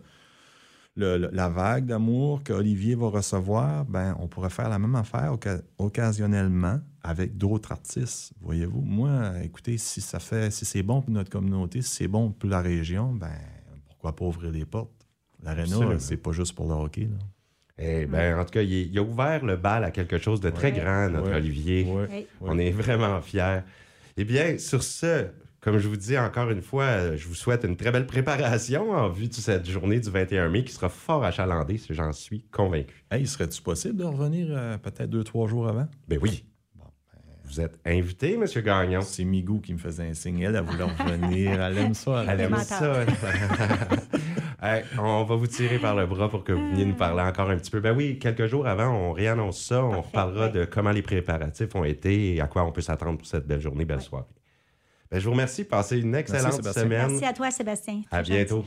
le- 0.98 1.16
le- 1.16 1.30
la 1.32 1.48
vague 1.48 1.86
d'amour 1.86 2.42
qu'Olivier 2.44 2.94
va 2.96 3.08
recevoir. 3.08 3.84
Ben, 3.84 4.16
on 4.20 4.26
pourrait 4.26 4.50
faire 4.50 4.68
la 4.68 4.78
même 4.78 4.94
affaire 4.96 5.32
oca- 5.32 5.62
occasionnellement 5.78 6.80
avec 7.02 7.36
d'autres 7.36 7.72
artistes. 7.72 8.32
Voyez-vous, 8.40 8.80
moi, 8.82 9.32
écoutez, 9.42 9.78
si 9.78 10.00
ça 10.00 10.18
fait, 10.18 10.50
si 10.50 10.64
c'est 10.64 10.82
bon 10.82 11.00
pour 11.02 11.10
notre 11.12 11.30
communauté, 11.30 11.82
si 11.82 11.94
c'est 11.94 12.08
bon 12.08 12.30
pour 12.30 12.50
la 12.50 12.60
région, 12.60 13.12
ben, 13.12 13.30
pourquoi 13.86 14.14
pas 14.16 14.24
ouvrir 14.24 14.50
les 14.50 14.64
portes? 14.64 14.90
L'aréna, 15.42 15.98
c'est 15.98 16.16
pas 16.16 16.32
juste 16.32 16.54
pour 16.54 16.66
le 16.66 16.74
hockey. 16.74 17.02
Là. 17.02 17.18
Eh 17.78 18.06
ben, 18.06 18.36
en 18.38 18.44
tout 18.44 18.50
cas, 18.50 18.62
il, 18.62 18.72
il 18.90 18.98
a 18.98 19.02
ouvert 19.02 19.44
le 19.44 19.56
bal 19.56 19.84
à 19.84 19.92
quelque 19.92 20.18
chose 20.18 20.40
de 20.40 20.50
très 20.50 20.72
Ouais. 20.72 20.80
grand, 20.80 21.08
notre 21.10 21.28
Ouais. 21.30 21.36
Olivier. 21.36 21.84
Ouais. 21.84 22.26
On 22.40 22.58
est 22.58 22.72
vraiment 22.72 23.20
fiers. 23.22 23.60
Eh 24.16 24.24
bien, 24.24 24.58
sur 24.58 24.82
ce, 24.82 25.26
comme 25.68 25.78
je 25.78 25.88
vous 25.88 25.98
dis 25.98 26.16
encore 26.16 26.50
une 26.50 26.62
fois, 26.62 26.84
euh, 26.84 27.16
je 27.18 27.28
vous 27.28 27.34
souhaite 27.34 27.62
une 27.64 27.76
très 27.76 27.90
belle 27.90 28.06
préparation 28.06 28.90
en 28.90 29.10
vue 29.10 29.28
de 29.28 29.34
cette 29.34 29.68
journée 29.68 30.00
du 30.00 30.08
21 30.08 30.48
mai 30.48 30.64
qui 30.64 30.72
sera 30.72 30.88
fort 30.88 31.22
achalandée, 31.22 31.76
si 31.76 31.92
j'en 31.92 32.10
suis 32.12 32.42
convaincu. 32.50 33.04
Hey, 33.10 33.26
serait-tu 33.26 33.60
possible 33.60 33.96
de 33.96 34.04
revenir 34.04 34.46
euh, 34.50 34.78
peut-être 34.78 35.10
deux, 35.10 35.24
trois 35.24 35.46
jours 35.46 35.68
avant? 35.68 35.86
Ben 36.08 36.18
oui. 36.22 36.46
Vous 37.44 37.60
êtes 37.60 37.78
invité, 37.84 38.34
M. 38.34 38.46
Gagnon. 38.64 39.02
C'est 39.02 39.24
Migou 39.24 39.60
qui 39.60 39.74
me 39.74 39.78
faisait 39.78 40.08
un 40.08 40.14
signe. 40.14 40.40
Elle, 40.40 40.56
elle 40.56 40.62
voulait 40.62 40.84
revenir. 40.84 41.60
Elle 41.60 41.76
aime 41.76 41.92
ça. 41.94 42.24
Elle 42.26 42.40
aime 42.40 42.56
ça. 42.56 43.04
Hey, 44.60 44.82
on 44.98 45.22
va 45.22 45.36
vous 45.36 45.46
tirer 45.46 45.78
par 45.78 45.94
le 45.94 46.04
bras 46.06 46.28
pour 46.28 46.42
que 46.42 46.52
vous 46.52 46.70
veniez 46.70 46.84
nous 46.84 46.96
parler 46.96 47.22
encore 47.22 47.48
un 47.48 47.56
petit 47.56 47.70
peu. 47.70 47.78
Ben 47.78 47.96
oui, 47.96 48.18
quelques 48.18 48.46
jours 48.46 48.66
avant, 48.66 48.88
on 48.88 49.12
réannonce 49.12 49.62
ça. 49.62 49.84
On 49.84 49.90
Parfait, 49.90 50.08
reparlera 50.08 50.46
ouais. 50.46 50.52
de 50.52 50.64
comment 50.64 50.90
les 50.90 51.02
préparatifs 51.02 51.76
ont 51.76 51.84
été 51.84 52.34
et 52.34 52.40
à 52.40 52.48
quoi 52.48 52.64
on 52.64 52.72
peut 52.72 52.80
s'attendre 52.80 53.18
pour 53.18 53.26
cette 53.28 53.46
belle 53.46 53.60
journée, 53.60 53.84
belle 53.84 54.00
soirée. 54.00 54.26
Ben, 55.10 55.18
je 55.18 55.24
vous 55.24 55.32
remercie. 55.32 55.64
Passez 55.64 55.98
une 55.98 56.14
excellente 56.14 56.52
Sébastien. 56.52 56.82
semaine. 56.82 57.10
Merci 57.10 57.24
à 57.24 57.32
toi, 57.32 57.50
Sébastien. 57.50 58.02
À 58.10 58.22
bientôt. 58.22 58.64